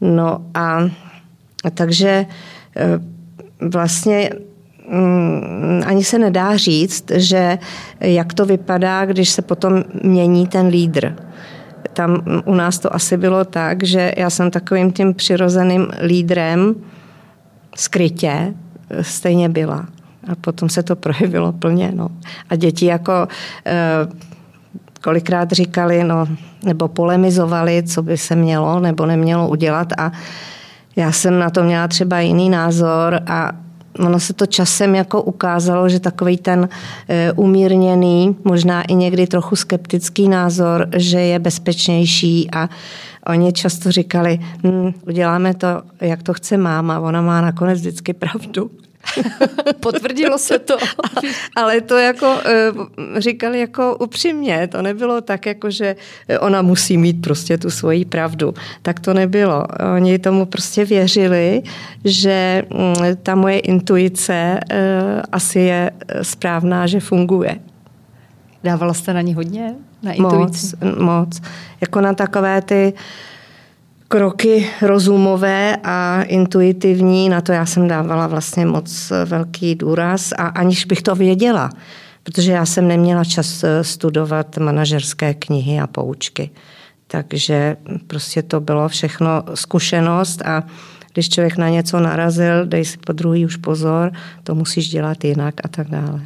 No 0.00 0.46
a 0.54 0.78
takže 1.74 2.08
e, 2.08 2.26
vlastně 3.68 4.30
ani 5.86 6.04
se 6.04 6.18
nedá 6.18 6.56
říct, 6.56 7.10
že 7.14 7.58
jak 8.00 8.34
to 8.34 8.46
vypadá, 8.46 9.04
když 9.04 9.30
se 9.30 9.42
potom 9.42 9.84
mění 10.02 10.46
ten 10.46 10.66
lídr. 10.66 11.16
Tam 11.92 12.22
u 12.44 12.54
nás 12.54 12.78
to 12.78 12.94
asi 12.94 13.16
bylo 13.16 13.44
tak, 13.44 13.84
že 13.84 14.12
já 14.16 14.30
jsem 14.30 14.50
takovým 14.50 14.92
tím 14.92 15.14
přirozeným 15.14 15.88
lídrem 16.06 16.74
skrytě 17.76 18.54
stejně 19.00 19.48
byla. 19.48 19.86
A 20.32 20.34
potom 20.40 20.68
se 20.68 20.82
to 20.82 20.96
projevilo 21.06 21.52
plně. 21.52 21.92
No. 21.94 22.08
A 22.50 22.56
děti 22.56 22.86
jako 22.86 23.12
e, 23.66 23.76
kolikrát 25.02 25.52
říkali, 25.52 26.04
no, 26.04 26.26
nebo 26.64 26.88
polemizovali, 26.88 27.82
co 27.82 28.02
by 28.02 28.16
se 28.16 28.36
mělo 28.36 28.80
nebo 28.80 29.06
nemělo 29.06 29.48
udělat 29.48 29.88
a 29.98 30.12
já 30.96 31.12
jsem 31.12 31.38
na 31.38 31.50
to 31.50 31.62
měla 31.62 31.88
třeba 31.88 32.20
jiný 32.20 32.50
názor 32.50 33.20
a 33.26 33.52
ono 33.98 34.20
se 34.20 34.32
to 34.32 34.46
časem 34.46 34.94
jako 34.94 35.22
ukázalo, 35.22 35.88
že 35.88 36.00
takový 36.00 36.36
ten 36.36 36.68
e, 37.08 37.32
umírněný, 37.32 38.36
možná 38.44 38.82
i 38.82 38.94
někdy 38.94 39.26
trochu 39.26 39.56
skeptický 39.56 40.28
názor, 40.28 40.88
že 40.96 41.20
je 41.20 41.38
bezpečnější 41.38 42.50
a 42.52 42.68
oni 43.26 43.52
často 43.52 43.92
říkali, 43.92 44.38
hm, 44.66 44.92
uděláme 45.06 45.54
to, 45.54 45.82
jak 46.00 46.22
to 46.22 46.34
chce 46.34 46.56
máma, 46.56 47.00
ona 47.00 47.20
má 47.22 47.40
nakonec 47.40 47.78
vždycky 47.78 48.12
pravdu. 48.12 48.70
Potvrdilo 49.80 50.38
se 50.38 50.58
to. 50.58 50.76
Ale 51.56 51.80
to 51.80 51.96
jako 51.96 52.36
eh, 52.44 53.20
říkali 53.20 53.60
jako 53.60 53.96
upřímně, 53.96 54.68
to 54.68 54.82
nebylo 54.82 55.20
tak, 55.20 55.46
jako 55.46 55.70
že 55.70 55.96
ona 56.40 56.62
musí 56.62 56.98
mít 56.98 57.22
prostě 57.22 57.58
tu 57.58 57.70
svoji 57.70 58.04
pravdu. 58.04 58.54
Tak 58.82 59.00
to 59.00 59.14
nebylo. 59.14 59.64
Oni 59.96 60.18
tomu 60.18 60.46
prostě 60.46 60.84
věřili, 60.84 61.62
že 62.04 62.62
mm, 62.70 63.16
ta 63.22 63.34
moje 63.34 63.58
intuice 63.58 64.60
eh, 64.70 65.22
asi 65.32 65.60
je 65.60 65.90
správná, 66.22 66.86
že 66.86 67.00
funguje. 67.00 67.58
Dávala 68.64 68.94
jste 68.94 69.14
na 69.14 69.20
ní 69.20 69.34
hodně? 69.34 69.74
Na 70.02 70.12
intuici? 70.12 70.76
Moc, 70.82 70.98
moc. 70.98 71.42
Jako 71.80 72.00
na 72.00 72.14
takové 72.14 72.62
ty 72.62 72.92
kroky 74.12 74.66
rozumové 74.82 75.76
a 75.84 76.22
intuitivní, 76.22 77.28
na 77.28 77.40
to 77.40 77.52
já 77.52 77.66
jsem 77.66 77.88
dávala 77.88 78.26
vlastně 78.26 78.66
moc 78.66 79.12
velký 79.24 79.74
důraz 79.74 80.32
a 80.38 80.46
aniž 80.46 80.84
bych 80.84 81.02
to 81.02 81.14
věděla, 81.14 81.70
protože 82.22 82.52
já 82.52 82.66
jsem 82.66 82.88
neměla 82.88 83.24
čas 83.24 83.64
eh, 83.64 83.84
studovat 83.84 84.58
manažerské 84.58 85.34
knihy 85.34 85.80
a 85.80 85.86
poučky. 85.86 86.50
Takže 87.06 87.76
prostě 88.06 88.42
to 88.42 88.60
bylo 88.60 88.88
všechno 88.88 89.44
zkušenost 89.54 90.42
a 90.44 90.62
když 91.12 91.28
člověk 91.28 91.56
na 91.56 91.68
něco 91.68 92.00
narazil, 92.00 92.66
dej 92.66 92.84
si 92.84 92.98
po 92.98 93.12
druhý 93.12 93.46
už 93.46 93.56
pozor, 93.56 94.12
to 94.44 94.54
musíš 94.54 94.88
dělat 94.88 95.24
jinak 95.24 95.54
a 95.64 95.68
tak 95.68 95.88
dále. 95.88 96.20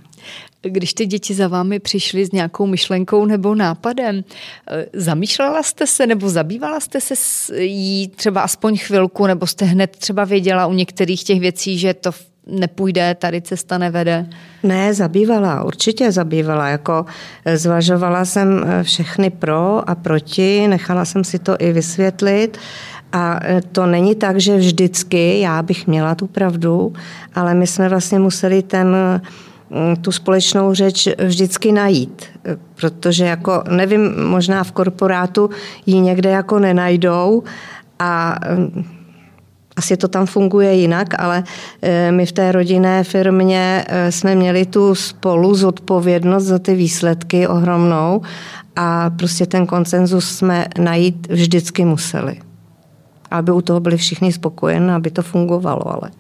Když 0.62 0.95
ty 0.95 1.07
děti 1.07 1.35
za 1.35 1.49
vámi 1.49 1.79
přišly 1.79 2.27
s 2.27 2.33
nějakou 2.33 2.66
myšlenkou 2.66 3.25
nebo 3.25 3.55
nápadem, 3.55 4.25
eh, 4.71 4.87
zamýšlela 4.92 5.62
jste 5.62 5.87
se 5.87 6.07
nebo 6.07 6.29
zabývala 6.29 6.81
jste 6.81 7.01
se 7.01 7.14
jí 7.62 8.09
třeba 8.09 8.40
aspoň 8.40 8.79
chvilku, 8.79 9.27
nebo 9.27 9.47
jste 9.47 9.64
hned 9.64 9.97
třeba 9.97 10.25
věděla 10.25 10.66
u 10.66 10.73
některých 10.73 11.25
těch 11.25 11.40
věcí, 11.40 11.79
že 11.79 11.95
to 11.95 12.11
nepůjde, 12.47 13.14
tady 13.14 13.42
cesta 13.42 13.79
nevede? 13.79 14.27
Ne, 14.62 14.95
zabývala, 14.95 15.64
určitě 15.64 16.12
zabývala. 16.12 16.69
Jako 16.69 17.07
eh, 17.45 17.59
zvažovala 17.59 18.25
jsem 18.25 18.64
eh, 18.66 18.83
všechny 18.83 19.31
pro 19.31 19.90
a 19.90 19.95
proti, 19.95 20.69
nechala 20.69 21.05
jsem 21.05 21.25
si 21.25 21.38
to 21.38 21.57
i 21.59 21.73
vysvětlit. 21.73 22.59
A 23.12 23.40
to 23.73 23.87
není 23.87 24.14
tak, 24.14 24.40
že 24.40 24.57
vždycky 24.57 25.40
já 25.40 25.62
bych 25.62 25.87
měla 25.87 26.14
tu 26.14 26.27
pravdu, 26.27 26.92
ale 27.35 27.55
my 27.55 27.66
jsme 27.66 27.88
vlastně 27.88 28.19
museli 28.19 28.62
ten 28.62 28.97
tu 30.00 30.12
společnou 30.12 30.74
řeč 30.74 31.09
vždycky 31.18 31.72
najít, 31.72 32.24
protože 32.74 33.24
jako 33.24 33.64
nevím, 33.70 34.24
možná 34.26 34.64
v 34.64 34.72
korporátu 34.72 35.50
ji 35.87 36.00
někde 36.00 36.31
jako 36.31 36.59
nenajdou 36.59 37.42
a 37.98 38.37
mm, 38.57 38.85
asi 39.76 39.96
to 39.96 40.09
tam 40.09 40.26
funguje 40.26 40.74
jinak, 40.74 41.20
ale 41.20 41.44
e, 41.83 42.12
my 42.12 42.26
v 42.26 42.33
té 42.33 42.52
rodinné 42.52 43.05
firmě 43.05 43.85
e, 43.88 44.12
jsme 44.12 44.35
měli 44.35 44.66
tu 44.66 44.94
spolu 44.94 45.55
zodpovědnost 45.55 46.44
za 46.44 46.59
ty 46.59 46.74
výsledky 46.74 47.48
ohromnou 47.48 48.22
a 48.76 49.11
prostě 49.11 49.46
ten 49.46 49.66
koncenzus 49.66 50.37
jsme 50.37 50.66
najít 50.79 51.26
vždycky 51.31 51.85
museli. 51.85 52.40
Aby 53.31 53.52
u 53.52 53.61
toho 53.61 53.81
byli 53.81 53.96
všichni 53.96 54.33
spokojeni, 54.33 54.90
aby 54.92 55.11
to 55.11 55.22
fungovalo, 55.22 55.94
ale... 55.94 56.11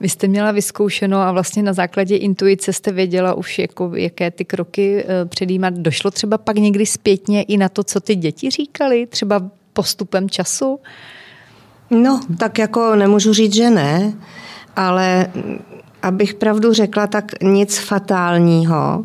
Vy 0.00 0.08
jste 0.08 0.28
měla 0.28 0.52
vyzkoušeno 0.52 1.18
a 1.18 1.32
vlastně 1.32 1.62
na 1.62 1.72
základě 1.72 2.16
intuice 2.16 2.72
jste 2.72 2.92
věděla 2.92 3.34
už, 3.34 3.58
jako, 3.58 3.90
jaké 3.94 4.30
ty 4.30 4.44
kroky 4.44 5.04
eh, 5.04 5.24
předjímat. 5.24 5.74
Došlo 5.74 6.10
třeba 6.10 6.38
pak 6.38 6.56
někdy 6.56 6.86
zpětně 6.86 7.42
i 7.42 7.56
na 7.56 7.68
to, 7.68 7.84
co 7.84 8.00
ty 8.00 8.14
děti 8.14 8.50
říkali, 8.50 9.06
třeba 9.06 9.50
postupem 9.72 10.30
času? 10.30 10.80
No, 11.90 12.20
tak 12.38 12.58
jako 12.58 12.96
nemůžu 12.96 13.32
říct, 13.32 13.54
že 13.54 13.70
ne, 13.70 14.12
ale 14.76 15.26
abych 16.02 16.34
pravdu 16.34 16.72
řekla, 16.72 17.06
tak 17.06 17.42
nic 17.42 17.78
fatálního, 17.78 19.04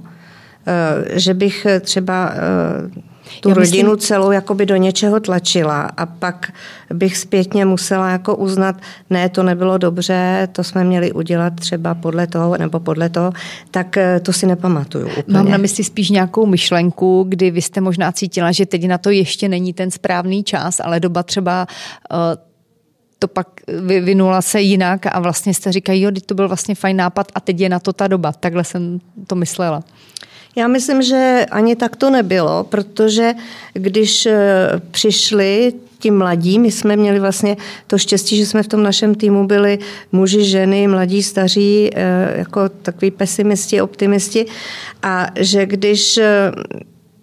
eh, 0.67 1.19
že 1.19 1.33
bych 1.33 1.67
třeba 1.81 2.31
eh, 2.33 3.12
tu 3.39 3.49
Já 3.49 3.55
rodinu 3.55 3.91
myslím... 3.91 4.07
celou 4.07 4.31
jakoby 4.31 4.65
do 4.65 4.75
něčeho 4.75 5.19
tlačila 5.19 5.81
a 5.97 6.05
pak 6.05 6.53
bych 6.93 7.17
zpětně 7.17 7.65
musela 7.65 8.09
jako 8.09 8.35
uznat, 8.35 8.75
ne, 9.09 9.29
to 9.29 9.43
nebylo 9.43 9.77
dobře, 9.77 10.47
to 10.51 10.63
jsme 10.63 10.83
měli 10.83 11.11
udělat 11.11 11.53
třeba 11.55 11.95
podle 11.95 12.27
toho 12.27 12.57
nebo 12.57 12.79
podle 12.79 13.09
toho, 13.09 13.33
tak 13.71 13.97
eh, 13.97 14.19
to 14.19 14.33
si 14.33 14.45
nepamatuju 14.45 15.07
úplně. 15.07 15.37
Mám 15.37 15.49
na 15.49 15.57
mysli 15.57 15.83
spíš 15.83 16.09
nějakou 16.09 16.45
myšlenku, 16.45 17.25
kdy 17.29 17.51
vy 17.51 17.61
jste 17.61 17.81
možná 17.81 18.11
cítila, 18.11 18.51
že 18.51 18.65
teď 18.65 18.87
na 18.87 18.97
to 18.97 19.09
ještě 19.09 19.49
není 19.49 19.73
ten 19.73 19.91
správný 19.91 20.43
čas, 20.43 20.79
ale 20.79 20.99
doba 20.99 21.23
třeba 21.23 21.67
uh, 22.11 22.17
to 23.23 23.27
pak 23.27 23.47
vyvinula 23.67 24.41
se 24.41 24.61
jinak 24.61 25.05
a 25.05 25.19
vlastně 25.19 25.53
jste 25.53 25.71
říkají, 25.71 26.01
jo, 26.01 26.11
to 26.25 26.35
byl 26.35 26.47
vlastně 26.47 26.75
fajn 26.75 26.97
nápad 26.97 27.31
a 27.35 27.39
teď 27.39 27.59
je 27.59 27.69
na 27.69 27.79
to 27.79 27.93
ta 27.93 28.07
doba. 28.07 28.31
Takhle 28.31 28.63
jsem 28.63 28.99
to 29.27 29.35
myslela. 29.35 29.83
Já 30.55 30.67
myslím, 30.67 31.01
že 31.01 31.45
ani 31.51 31.75
tak 31.75 31.95
to 31.95 32.09
nebylo, 32.09 32.63
protože 32.63 33.33
když 33.73 34.25
eh, 34.25 34.69
přišli 34.91 35.73
ti 35.99 36.11
mladí, 36.11 36.59
my 36.59 36.71
jsme 36.71 36.95
měli 36.95 37.19
vlastně 37.19 37.57
to 37.87 37.97
štěstí, 37.97 38.37
že 38.37 38.45
jsme 38.45 38.63
v 38.63 38.67
tom 38.67 38.83
našem 38.83 39.15
týmu 39.15 39.47
byli 39.47 39.79
muži, 40.11 40.43
ženy, 40.43 40.87
mladí, 40.87 41.23
staří, 41.23 41.89
eh, 41.95 42.33
jako 42.37 42.69
takový 42.69 43.11
pesimisti, 43.11 43.81
optimisti 43.81 44.45
a 45.03 45.27
že 45.39 45.65
když 45.65 46.17
eh, 46.17 46.51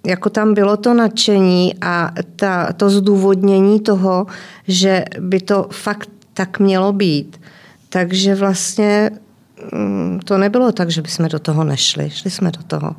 jako 0.07 0.31
tam 0.31 0.55
bylo 0.55 0.77
to 0.77 0.95
nadšení 0.95 1.75
a 1.81 2.13
ta, 2.37 2.73
to 2.73 2.91
zdůvodnění 2.91 3.81
toho, 3.81 4.27
že 4.69 5.05
by 5.21 5.41
to 5.41 5.67
fakt 5.71 6.11
tak 6.35 6.59
mělo 6.59 6.93
být. 6.93 7.41
Takže 7.89 8.35
vlastně 8.35 9.11
mm, 9.73 10.21
to 10.25 10.39
nebylo 10.39 10.73
tak, 10.73 10.91
že 10.91 11.03
bychom 11.03 11.29
do 11.29 11.39
toho 11.39 11.65
nešli. 11.65 12.11
Šli 12.11 12.31
jsme 12.31 12.51
do 12.51 12.63
toho 12.63 12.95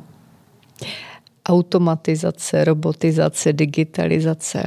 automatizace, 1.48 2.64
robotizace, 2.64 3.52
digitalizace. 3.52 4.62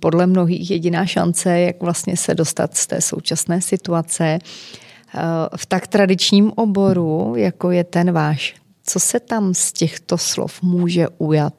Podle 0.00 0.26
mnohých 0.26 0.70
jediná 0.70 1.06
šance, 1.06 1.60
jak 1.60 1.82
vlastně 1.82 2.16
se 2.16 2.34
dostat 2.34 2.76
z 2.76 2.86
té 2.86 3.00
současné 3.00 3.60
situace 3.60 4.24
eh, 4.24 5.20
v 5.56 5.66
tak 5.66 5.86
tradičním 5.86 6.52
oboru, 6.56 7.34
jako 7.36 7.70
je 7.70 7.84
ten 7.84 8.12
váš. 8.12 8.54
Co 8.86 9.00
se 9.00 9.20
tam 9.20 9.54
z 9.54 9.72
těchto 9.72 10.18
slov 10.18 10.62
může 10.62 11.08
ujat 11.18 11.54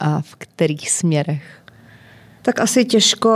a 0.00 0.20
v 0.20 0.34
kterých 0.34 0.90
směrech? 0.90 1.42
Tak 2.42 2.60
asi 2.60 2.84
těžko 2.84 3.30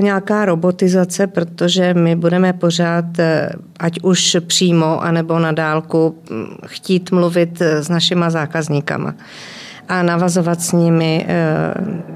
nějaká 0.00 0.44
robotizace, 0.44 1.26
protože 1.26 1.94
my 1.94 2.16
budeme 2.16 2.52
pořád, 2.52 3.18
eh, 3.18 3.50
ať 3.78 4.00
už 4.02 4.36
přímo, 4.46 5.02
anebo 5.02 5.38
na 5.38 5.52
dálku, 5.52 6.18
hm, 6.30 6.56
chtít 6.66 7.10
mluvit 7.10 7.60
eh, 7.60 7.82
s 7.82 7.88
našima 7.88 8.30
zákazníkama 8.30 9.14
a 9.88 10.02
navazovat 10.02 10.60
s 10.60 10.72
nimi 10.72 11.26
eh, 11.28 11.74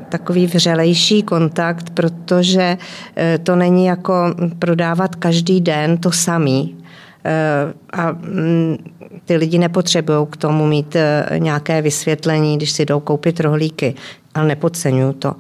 takový 0.09 0.47
vřelejší 0.47 1.23
kontakt, 1.23 1.91
protože 1.91 2.77
to 3.43 3.57
není 3.57 3.87
jako 3.87 4.35
prodávat 4.59 5.17
každý 5.17 5.61
den 5.61 5.99
to 5.99 6.13
samý. 6.13 6.77
A 7.93 8.13
hm, 8.13 8.77
ty 9.25 9.37
lidi 9.37 9.59
nepotřebují 9.59 10.27
k 10.31 10.37
tomu 10.37 10.67
mít 10.67 10.97
nějaké 11.39 11.83
vysvětlení, 11.83 12.57
když 12.57 12.71
si 12.71 12.87
jdou 12.87 13.01
koupit 13.01 13.41
rohlíky, 13.41 13.95
ale 14.35 14.47
nepodceňuju 14.47 15.13
to 15.13 15.33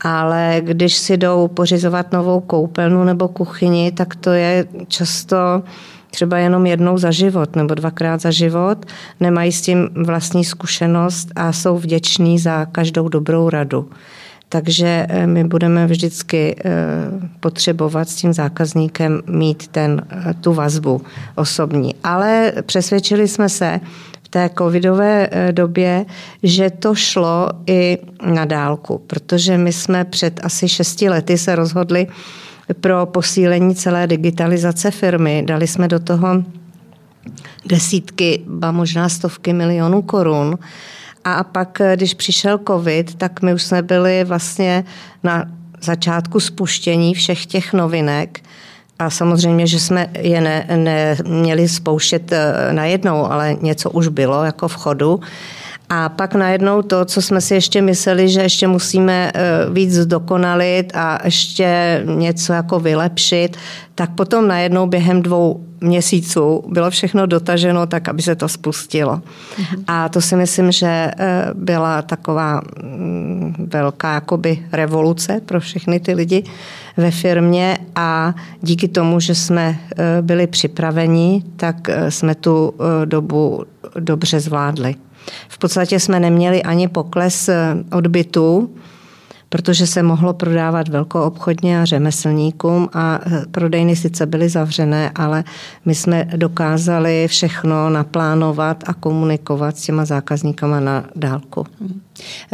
ale 0.00 0.60
když 0.60 0.96
si 0.96 1.16
jdou 1.16 1.48
pořizovat 1.48 2.12
novou 2.12 2.40
koupelnu 2.40 3.04
nebo 3.04 3.28
kuchyni, 3.28 3.92
tak 3.92 4.16
to 4.16 4.30
je 4.30 4.66
často 4.88 5.36
třeba 6.16 6.38
jenom 6.38 6.66
jednou 6.66 6.98
za 6.98 7.10
život 7.10 7.56
nebo 7.56 7.74
dvakrát 7.74 8.20
za 8.20 8.30
život, 8.30 8.86
nemají 9.20 9.52
s 9.52 9.60
tím 9.60 9.88
vlastní 10.04 10.44
zkušenost 10.44 11.28
a 11.36 11.52
jsou 11.52 11.78
vděční 11.78 12.38
za 12.38 12.64
každou 12.64 13.08
dobrou 13.08 13.50
radu. 13.50 13.90
Takže 14.48 15.06
eh, 15.08 15.26
my 15.26 15.44
budeme 15.44 15.86
vždycky 15.86 16.56
eh, 16.56 16.72
potřebovat 17.40 18.08
s 18.08 18.14
tím 18.14 18.32
zákazníkem 18.32 19.22
mít 19.26 19.68
ten, 19.68 20.02
eh, 20.10 20.34
tu 20.34 20.52
vazbu 20.52 21.02
osobní. 21.34 21.94
Ale 22.04 22.52
přesvědčili 22.66 23.28
jsme 23.28 23.48
se, 23.48 23.80
té 24.30 24.50
covidové 24.58 25.28
době, 25.52 26.04
že 26.42 26.70
to 26.70 26.94
šlo 26.94 27.48
i 27.66 27.98
na 28.34 28.44
dálku, 28.44 28.98
protože 29.06 29.58
my 29.58 29.72
jsme 29.72 30.04
před 30.04 30.40
asi 30.42 30.68
šesti 30.68 31.08
lety 31.08 31.38
se 31.38 31.56
rozhodli 31.56 32.06
pro 32.74 33.06
posílení 33.06 33.74
celé 33.74 34.06
digitalizace 34.06 34.90
firmy. 34.90 35.42
Dali 35.46 35.66
jsme 35.66 35.88
do 35.88 35.98
toho 35.98 36.28
desítky, 37.66 38.42
ba 38.46 38.72
možná 38.72 39.08
stovky 39.08 39.52
milionů 39.52 40.02
korun. 40.02 40.58
A 41.24 41.44
pak, 41.44 41.82
když 41.94 42.14
přišel 42.14 42.60
covid, 42.66 43.14
tak 43.14 43.42
my 43.42 43.54
už 43.54 43.62
jsme 43.62 43.82
byli 43.82 44.24
vlastně 44.24 44.84
na 45.22 45.44
začátku 45.80 46.40
spuštění 46.40 47.14
všech 47.14 47.46
těch 47.46 47.72
novinek 47.72 48.40
a 48.98 49.10
samozřejmě, 49.10 49.66
že 49.66 49.80
jsme 49.80 50.06
je 50.18 50.40
ne, 50.40 50.66
neměli 50.76 51.68
spouštět 51.68 52.32
eh, 52.32 52.72
najednou, 52.72 53.26
ale 53.32 53.56
něco 53.60 53.90
už 53.90 54.08
bylo 54.08 54.44
jako 54.44 54.68
v 54.68 54.74
chodu. 54.74 55.20
A 55.88 56.08
pak 56.08 56.34
najednou 56.34 56.82
to, 56.82 57.04
co 57.04 57.22
jsme 57.22 57.40
si 57.40 57.54
ještě 57.54 57.82
mysleli, 57.82 58.28
že 58.28 58.40
ještě 58.40 58.66
musíme 58.66 59.32
eh, 59.34 59.40
víc 59.70 59.92
zdokonalit 59.92 60.92
a 60.94 61.18
ještě 61.24 62.02
něco 62.04 62.52
jako 62.52 62.80
vylepšit, 62.80 63.56
tak 63.94 64.10
potom 64.10 64.48
najednou 64.48 64.86
během 64.86 65.22
dvou 65.22 65.60
měsíců 65.80 66.64
bylo 66.68 66.90
všechno 66.90 67.26
dotaženo 67.26 67.86
tak, 67.86 68.08
aby 68.08 68.22
se 68.22 68.34
to 68.36 68.48
spustilo. 68.48 69.22
Mhm. 69.58 69.84
A 69.86 70.08
to 70.08 70.20
si 70.20 70.36
myslím, 70.36 70.72
že 70.72 70.86
eh, 70.86 71.14
byla 71.54 72.02
taková 72.02 72.60
mm, 72.82 73.66
velká 73.72 74.14
jakoby 74.14 74.66
revoluce 74.72 75.40
pro 75.46 75.60
všechny 75.60 76.00
ty 76.00 76.14
lidi 76.14 76.44
ve 76.96 77.10
firmě 77.10 77.78
a 77.94 78.34
díky 78.62 78.88
tomu, 78.88 79.20
že 79.20 79.34
jsme 79.34 79.78
eh, 79.78 80.22
byli 80.22 80.46
připraveni, 80.46 81.42
tak 81.56 81.88
jsme 82.08 82.34
tu 82.34 82.74
dobu 83.04 83.64
dobře 84.00 84.40
zvládli. 84.40 84.94
V 85.48 85.58
podstatě 85.58 86.00
jsme 86.00 86.20
neměli 86.20 86.62
ani 86.62 86.88
pokles 86.88 87.48
eh, 87.48 87.76
odbytu, 87.92 88.70
protože 89.48 89.86
se 89.86 90.02
mohlo 90.02 90.34
prodávat 90.34 90.88
velkoobchodně 90.88 91.80
a 91.80 91.84
řemeslníkům 91.84 92.88
a 92.92 93.20
eh, 93.26 93.42
prodejny 93.50 93.96
sice 93.96 94.26
byly 94.26 94.48
zavřené, 94.48 95.10
ale 95.14 95.44
my 95.84 95.94
jsme 95.94 96.24
dokázali 96.36 97.28
všechno 97.28 97.90
naplánovat 97.90 98.84
a 98.86 98.94
komunikovat 98.94 99.78
s 99.78 99.82
těma 99.82 100.04
zákazníkama 100.04 100.80
na 100.80 101.04
dálku. 101.16 101.66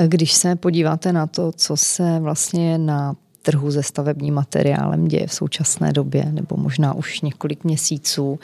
Když 0.06 0.32
se 0.32 0.56
podíváte 0.56 1.12
na 1.12 1.26
to, 1.26 1.52
co 1.52 1.76
se 1.76 2.18
vlastně 2.20 2.78
na 2.78 3.14
trhu 3.42 3.72
se 3.72 3.82
stavebním 3.82 4.34
materiálem 4.34 5.08
děje 5.08 5.26
v 5.26 5.34
současné 5.34 5.92
době, 5.92 6.24
nebo 6.30 6.56
možná 6.56 6.94
už 6.94 7.20
několik 7.20 7.64
měsíců, 7.64 8.38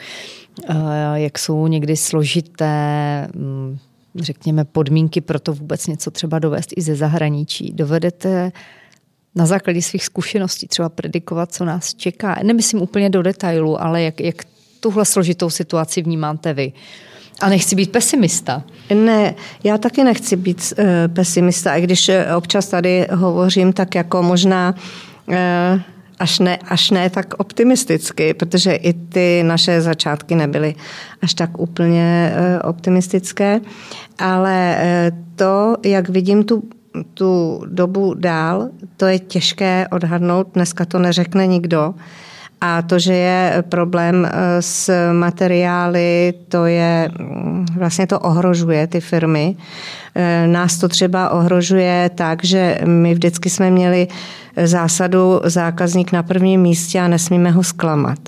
eh, 0.69 0.75
jak 1.13 1.39
jsou 1.39 1.67
někdy 1.67 1.97
složité 1.97 3.27
mm, 3.35 3.77
řekněme, 4.15 4.65
podmínky 4.65 5.21
pro 5.21 5.39
to 5.39 5.53
vůbec 5.53 5.87
něco 5.87 6.11
třeba 6.11 6.39
dovést 6.39 6.69
i 6.75 6.81
ze 6.81 6.95
zahraničí. 6.95 7.73
Dovedete 7.73 8.51
na 9.35 9.45
základě 9.45 9.81
svých 9.81 10.05
zkušeností 10.05 10.67
třeba 10.67 10.89
predikovat, 10.89 11.53
co 11.53 11.65
nás 11.65 11.93
čeká. 11.93 12.39
Nemyslím 12.43 12.81
úplně 12.81 13.09
do 13.09 13.21
detailu, 13.21 13.81
ale 13.81 14.01
jak, 14.01 14.21
jak 14.21 14.35
tuhle 14.79 15.05
složitou 15.05 15.49
situaci 15.49 16.01
vnímáte 16.01 16.53
vy. 16.53 16.73
A 17.41 17.49
nechci 17.49 17.75
být 17.75 17.91
pesimista. 17.91 18.63
Ne, 18.93 19.35
já 19.63 19.77
taky 19.77 20.03
nechci 20.03 20.35
být 20.35 20.73
uh, 20.77 20.85
pesimista, 21.13 21.75
i 21.75 21.81
když 21.81 22.09
eh, 22.09 22.35
občas 22.35 22.67
tady 22.67 23.07
hovořím 23.11 23.73
tak 23.73 23.95
jako 23.95 24.23
možná 24.23 24.75
uh, 25.27 25.35
až 26.19 26.39
ne, 26.39 26.57
až 26.57 26.91
ne 26.91 27.09
tak 27.09 27.33
optimisticky, 27.37 28.33
protože 28.33 28.73
i 28.75 28.93
ty 28.93 29.43
naše 29.43 29.81
začátky 29.81 30.35
nebyly 30.35 30.75
až 31.21 31.33
tak 31.33 31.59
úplně 31.59 32.33
eh, 32.35 32.59
optimistické, 32.61 33.61
ale 34.19 34.75
eh, 34.77 35.11
to, 35.35 35.75
jak 35.85 36.09
vidím 36.09 36.43
tu 36.43 36.63
tu 37.13 37.61
dobu 37.65 38.13
dál, 38.13 38.69
to 38.97 39.05
je 39.05 39.19
těžké 39.19 39.87
odhadnout, 39.91 40.47
dneska 40.53 40.85
to 40.85 40.99
neřekne 40.99 41.47
nikdo. 41.47 41.93
A 42.61 42.81
to, 42.81 42.99
že 42.99 43.13
je 43.13 43.63
problém 43.69 44.25
eh, 44.25 44.61
s 44.61 45.11
materiály, 45.13 46.33
to 46.47 46.65
je, 46.65 47.11
mm, 47.19 47.65
vlastně 47.77 48.07
to 48.07 48.19
ohrožuje 48.19 48.87
ty 48.87 49.01
firmy. 49.01 49.55
Nás 50.45 50.77
to 50.77 50.87
třeba 50.87 51.29
ohrožuje 51.29 52.11
tak, 52.15 52.43
že 52.43 52.79
my 52.85 53.13
vždycky 53.13 53.49
jsme 53.49 53.71
měli 53.71 54.07
zásadu 54.63 55.41
zákazník 55.43 56.11
na 56.11 56.23
prvním 56.23 56.61
místě 56.61 56.99
a 56.99 57.07
nesmíme 57.07 57.51
ho 57.51 57.63
zklamat. 57.63 58.19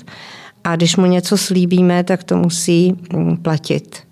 A 0.64 0.76
když 0.76 0.96
mu 0.96 1.06
něco 1.06 1.36
slíbíme, 1.36 2.04
tak 2.04 2.24
to 2.24 2.36
musí 2.36 2.94
mm, 3.12 3.36
platit. 3.36 4.11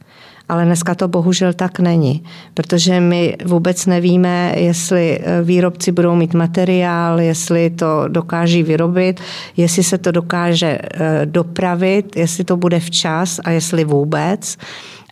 Ale 0.50 0.64
dneska 0.64 0.94
to 0.94 1.08
bohužel 1.08 1.52
tak 1.52 1.80
není, 1.80 2.22
protože 2.54 3.00
my 3.00 3.36
vůbec 3.44 3.86
nevíme, 3.86 4.54
jestli 4.56 5.20
e, 5.22 5.42
výrobci 5.42 5.92
budou 5.92 6.14
mít 6.14 6.34
materiál, 6.34 7.20
jestli 7.20 7.70
to 7.70 8.04
dokáží 8.08 8.62
vyrobit, 8.62 9.20
jestli 9.56 9.82
se 9.82 9.98
to 9.98 10.10
dokáže 10.10 10.66
e, 10.66 11.26
dopravit, 11.26 12.16
jestli 12.16 12.44
to 12.44 12.56
bude 12.56 12.80
včas 12.80 13.40
a 13.44 13.50
jestli 13.50 13.84
vůbec. 13.84 14.56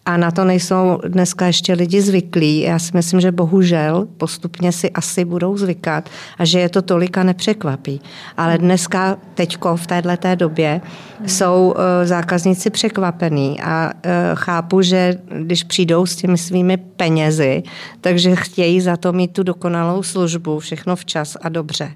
A 0.09 0.17
na 0.17 0.31
to 0.31 0.45
nejsou 0.45 1.01
dneska 1.09 1.47
ještě 1.47 1.73
lidi 1.73 2.01
zvyklí. 2.01 2.61
Já 2.61 2.79
si 2.79 2.91
myslím, 2.95 3.21
že 3.21 3.33
bohužel 3.33 4.09
postupně 4.17 4.73
si 4.73 4.91
asi 4.91 5.25
budou 5.25 5.57
zvykat 5.57 6.09
a 6.39 6.45
že 6.45 6.61
je 6.61 6.69
to 6.69 6.83
tolika 6.83 7.23
nepřekvapí. 7.23 8.01
Ale 8.37 8.59
dneska, 8.59 9.17
teďko, 9.35 9.77
v 9.77 9.87
této 9.87 10.35
době, 10.35 10.81
jsou 11.27 11.75
eh, 11.77 12.07
zákazníci 12.07 12.71
překvapení 12.71 13.61
a 13.61 13.93
eh, 14.03 14.31
chápu, 14.35 14.83
že 14.83 15.15
když 15.43 15.65
přijdou 15.65 16.07
s 16.07 16.17
těmi 16.17 16.39
svými 16.39 16.77
penězi, 16.77 17.63
takže 18.01 18.37
chtějí 18.37 18.81
za 18.81 18.97
to 18.97 19.13
mít 19.13 19.33
tu 19.33 19.43
dokonalou 19.43 20.03
službu, 20.03 20.59
všechno 20.59 20.97
včas 20.97 21.37
a 21.41 21.49
dobře. 21.49 21.91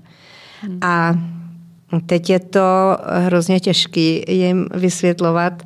A 0.81 1.15
teď 2.07 2.31
je 2.31 2.41
to 2.41 2.61
hrozně 3.25 3.61
těžké 3.61 4.33
jim 4.33 4.69
vysvětlovat, 4.75 5.63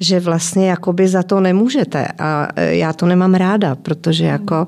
že 0.00 0.20
vlastně 0.20 0.70
jakoby 0.70 1.08
za 1.08 1.22
to 1.22 1.40
nemůžete 1.40 2.08
a 2.18 2.48
e, 2.56 2.76
já 2.76 2.92
to 2.92 3.06
nemám 3.06 3.34
ráda, 3.34 3.74
protože 3.74 4.24
jako 4.24 4.66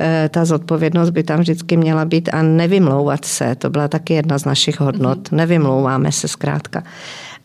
e, 0.00 0.28
ta 0.28 0.44
zodpovědnost 0.44 1.10
by 1.10 1.22
tam 1.22 1.40
vždycky 1.40 1.76
měla 1.76 2.04
být 2.04 2.28
a 2.32 2.42
nevymlouvat 2.42 3.24
se, 3.24 3.54
to 3.54 3.70
byla 3.70 3.88
taky 3.88 4.14
jedna 4.14 4.38
z 4.38 4.44
našich 4.44 4.80
hodnot, 4.80 5.30
mhm. 5.30 5.36
nevymlouváme 5.36 6.12
se 6.12 6.28
zkrátka. 6.28 6.82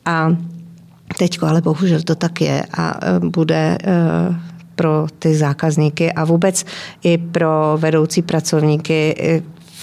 A 0.05 0.35
teďko 1.17 1.45
ale 1.45 1.61
bohužel 1.61 2.01
to 2.01 2.15
tak 2.15 2.41
je 2.41 2.63
a 2.77 2.99
e, 3.01 3.19
bude 3.19 3.77
pro 4.75 5.07
ty 5.19 5.35
zákazníky 5.35 6.13
a 6.13 6.25
vůbec 6.25 6.65
i 7.03 7.17
pro 7.17 7.77
vedoucí 7.77 8.21
pracovníky 8.21 9.15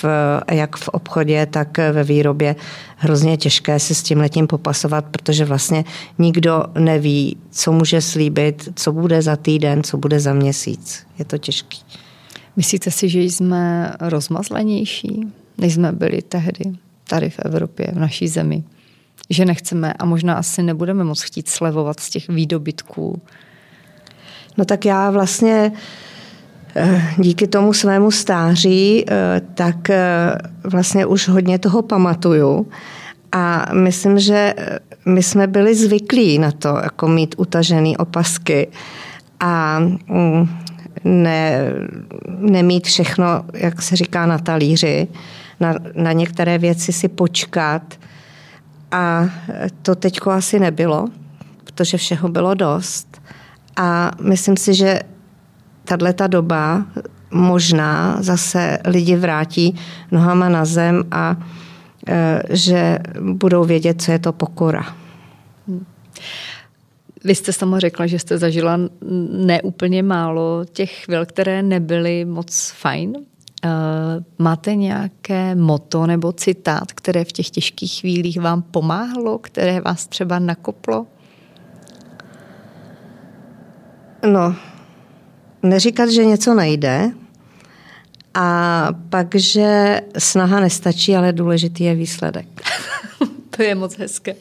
v, 0.03 0.05
jak 0.51 0.77
v 0.77 0.89
obchodě, 0.89 1.47
tak 1.47 1.79
ve 1.79 2.05
výrobě 2.05 2.57
hrozně 2.97 3.37
těžké 3.37 3.79
se 3.79 3.95
s 3.95 4.03
tím 4.03 4.19
letím 4.19 4.47
popasovat, 4.47 5.05
protože 5.05 5.45
vlastně 5.45 5.85
nikdo 6.19 6.65
neví, 6.79 7.37
co 7.51 7.73
může 7.73 8.01
slíbit, 8.01 8.69
co 8.75 8.93
bude 8.93 9.23
za 9.23 9.37
týden, 9.37 9.83
co 9.83 9.97
bude 9.97 10.21
za 10.21 10.33
měsíc. 10.33 11.07
Je 11.19 11.25
to 11.25 11.39
těžký. 11.39 11.83
Myslíte 12.57 12.91
si, 12.91 13.09
že 13.09 13.21
jsme 13.21 13.93
rozmazlenější, 14.01 15.21
než 15.59 15.75
jsme 15.75 15.93
byli 15.93 16.23
tehdy 16.23 16.65
tady 17.09 17.31
v 17.31 17.39
Evropě, 17.39 17.87
v 17.93 17.99
naší 17.99 18.29
zemi? 18.29 18.65
Že 19.31 19.45
nechceme 19.45 19.93
a 19.93 20.05
možná 20.05 20.35
asi 20.35 20.63
nebudeme 20.63 21.05
moc 21.05 21.23
chtít 21.23 21.49
slevovat 21.49 22.01
z 22.01 22.11
těch 22.11 22.29
výdobytků? 22.29 23.23
No 24.57 24.65
tak 24.65 24.85
já 24.85 25.11
vlastně 25.11 25.73
Eh, 25.73 25.77
díky 27.19 27.47
tomu 27.47 27.73
svému 27.73 28.11
stáří, 28.11 29.05
eh, 29.09 29.41
tak 29.55 29.91
eh, 29.91 30.39
vlastně 30.65 31.07
už 31.07 31.29
hodně 31.29 31.59
toho 31.59 31.83
pamatuju. 31.83 32.67
A 33.33 33.67
myslím, 33.75 34.19
že 34.19 34.55
my 35.07 35.23
jsme 35.23 35.47
byli 35.47 35.75
zvyklí 35.75 36.39
na 36.39 36.51
to, 36.51 36.69
jako 36.83 37.09
mít 37.09 37.35
utažené 37.39 37.97
opasky 37.99 38.69
a 39.41 39.79
mm, 40.09 40.49
ne, 41.05 41.63
nemít 42.39 42.87
všechno, 42.87 43.45
jak 43.55 43.83
se 43.83 43.97
říká, 43.97 44.27
na 44.27 44.39
talíři, 44.39 45.09
na, 45.61 45.75
na 45.95 46.13
některé 46.13 46.59
věci 46.59 46.93
si 46.93 47.09
počkat. 47.09 47.83
A 48.93 49.29
to 49.83 49.95
teďko 49.95 50.31
asi 50.31 50.59
nebylo, 50.59 51.09
protože 51.65 51.97
všeho 51.97 52.29
bylo 52.29 52.55
dost. 52.55 53.23
A 53.77 54.11
myslím 54.23 54.57
si, 54.57 54.75
že 54.75 55.01
tato 55.85 56.27
doba 56.27 56.87
možná 57.31 58.23
zase 58.23 58.79
lidi 58.85 59.17
vrátí 59.17 59.75
nohama 60.11 60.49
na 60.49 60.65
zem 60.65 61.05
a 61.11 61.37
e, 62.09 62.43
že 62.51 62.99
budou 63.21 63.65
vědět, 63.65 64.03
co 64.03 64.13
je 64.13 64.19
to 64.19 64.33
pokora. 64.33 64.87
Vy 67.25 67.35
jste 67.35 67.53
sama 67.53 67.79
řekla, 67.79 68.07
že 68.07 68.19
jste 68.19 68.39
zažila 68.39 68.79
neúplně 69.31 70.03
málo 70.03 70.65
těch 70.73 71.05
chvil, 71.05 71.27
které 71.27 71.63
nebyly 71.63 72.25
moc 72.25 72.73
fajn. 72.77 73.17
E, 73.17 73.69
máte 74.39 74.75
nějaké 74.75 75.55
moto 75.55 76.07
nebo 76.07 76.33
citát, 76.33 76.93
které 76.93 77.25
v 77.25 77.33
těch 77.33 77.51
těžkých 77.51 78.01
chvílích 78.01 78.41
vám 78.41 78.63
pomáhlo, 78.63 79.39
které 79.39 79.81
vás 79.81 80.07
třeba 80.07 80.39
nakoplo? 80.39 81.07
No, 84.33 84.55
neříkat, 85.63 86.11
že 86.11 86.25
něco 86.25 86.55
nejde 86.55 87.11
a 88.35 88.89
pak, 89.11 89.35
že 89.35 90.01
snaha 90.19 90.61
nestačí, 90.61 91.17
ale 91.17 91.33
důležitý 91.33 91.85
je 91.85 91.95
výsledek. 91.95 92.47
to 93.57 93.63
je 93.63 93.75
moc 93.75 93.99
hezké. 93.99 94.35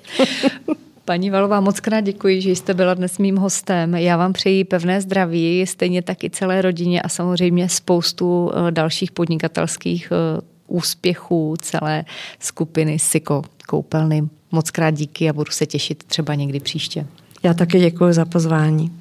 Paní 1.05 1.29
Valová, 1.29 1.60
moc 1.60 1.79
krát 1.79 2.01
děkuji, 2.01 2.41
že 2.41 2.51
jste 2.51 2.73
byla 2.73 2.93
dnes 2.93 3.17
mým 3.17 3.38
hostem. 3.38 3.95
Já 3.95 4.17
vám 4.17 4.34
přeji 4.34 4.63
pevné 4.63 5.01
zdraví, 5.01 5.65
stejně 5.67 6.01
taky 6.01 6.29
celé 6.29 6.62
rodině 6.62 7.01
a 7.01 7.10
samozřejmě 7.10 7.69
spoustu 7.69 8.52
eh, 8.54 8.71
dalších 8.71 9.12
podnikatelských 9.12 10.12
eh, 10.12 10.41
úspěchů 10.67 11.56
celé 11.62 12.06
skupiny 12.39 13.00
Siko 13.00 13.41
koupelny. 13.67 14.23
Moc 14.52 14.71
krát 14.71 14.91
díky 14.91 15.29
a 15.29 15.33
budu 15.33 15.52
se 15.52 15.65
těšit 15.65 16.04
třeba 16.04 16.35
někdy 16.35 16.60
příště. 16.60 17.06
Já 17.44 17.54
taky 17.54 17.79
děkuji 17.79 18.13
za 18.13 18.25
pozvání. 18.25 18.91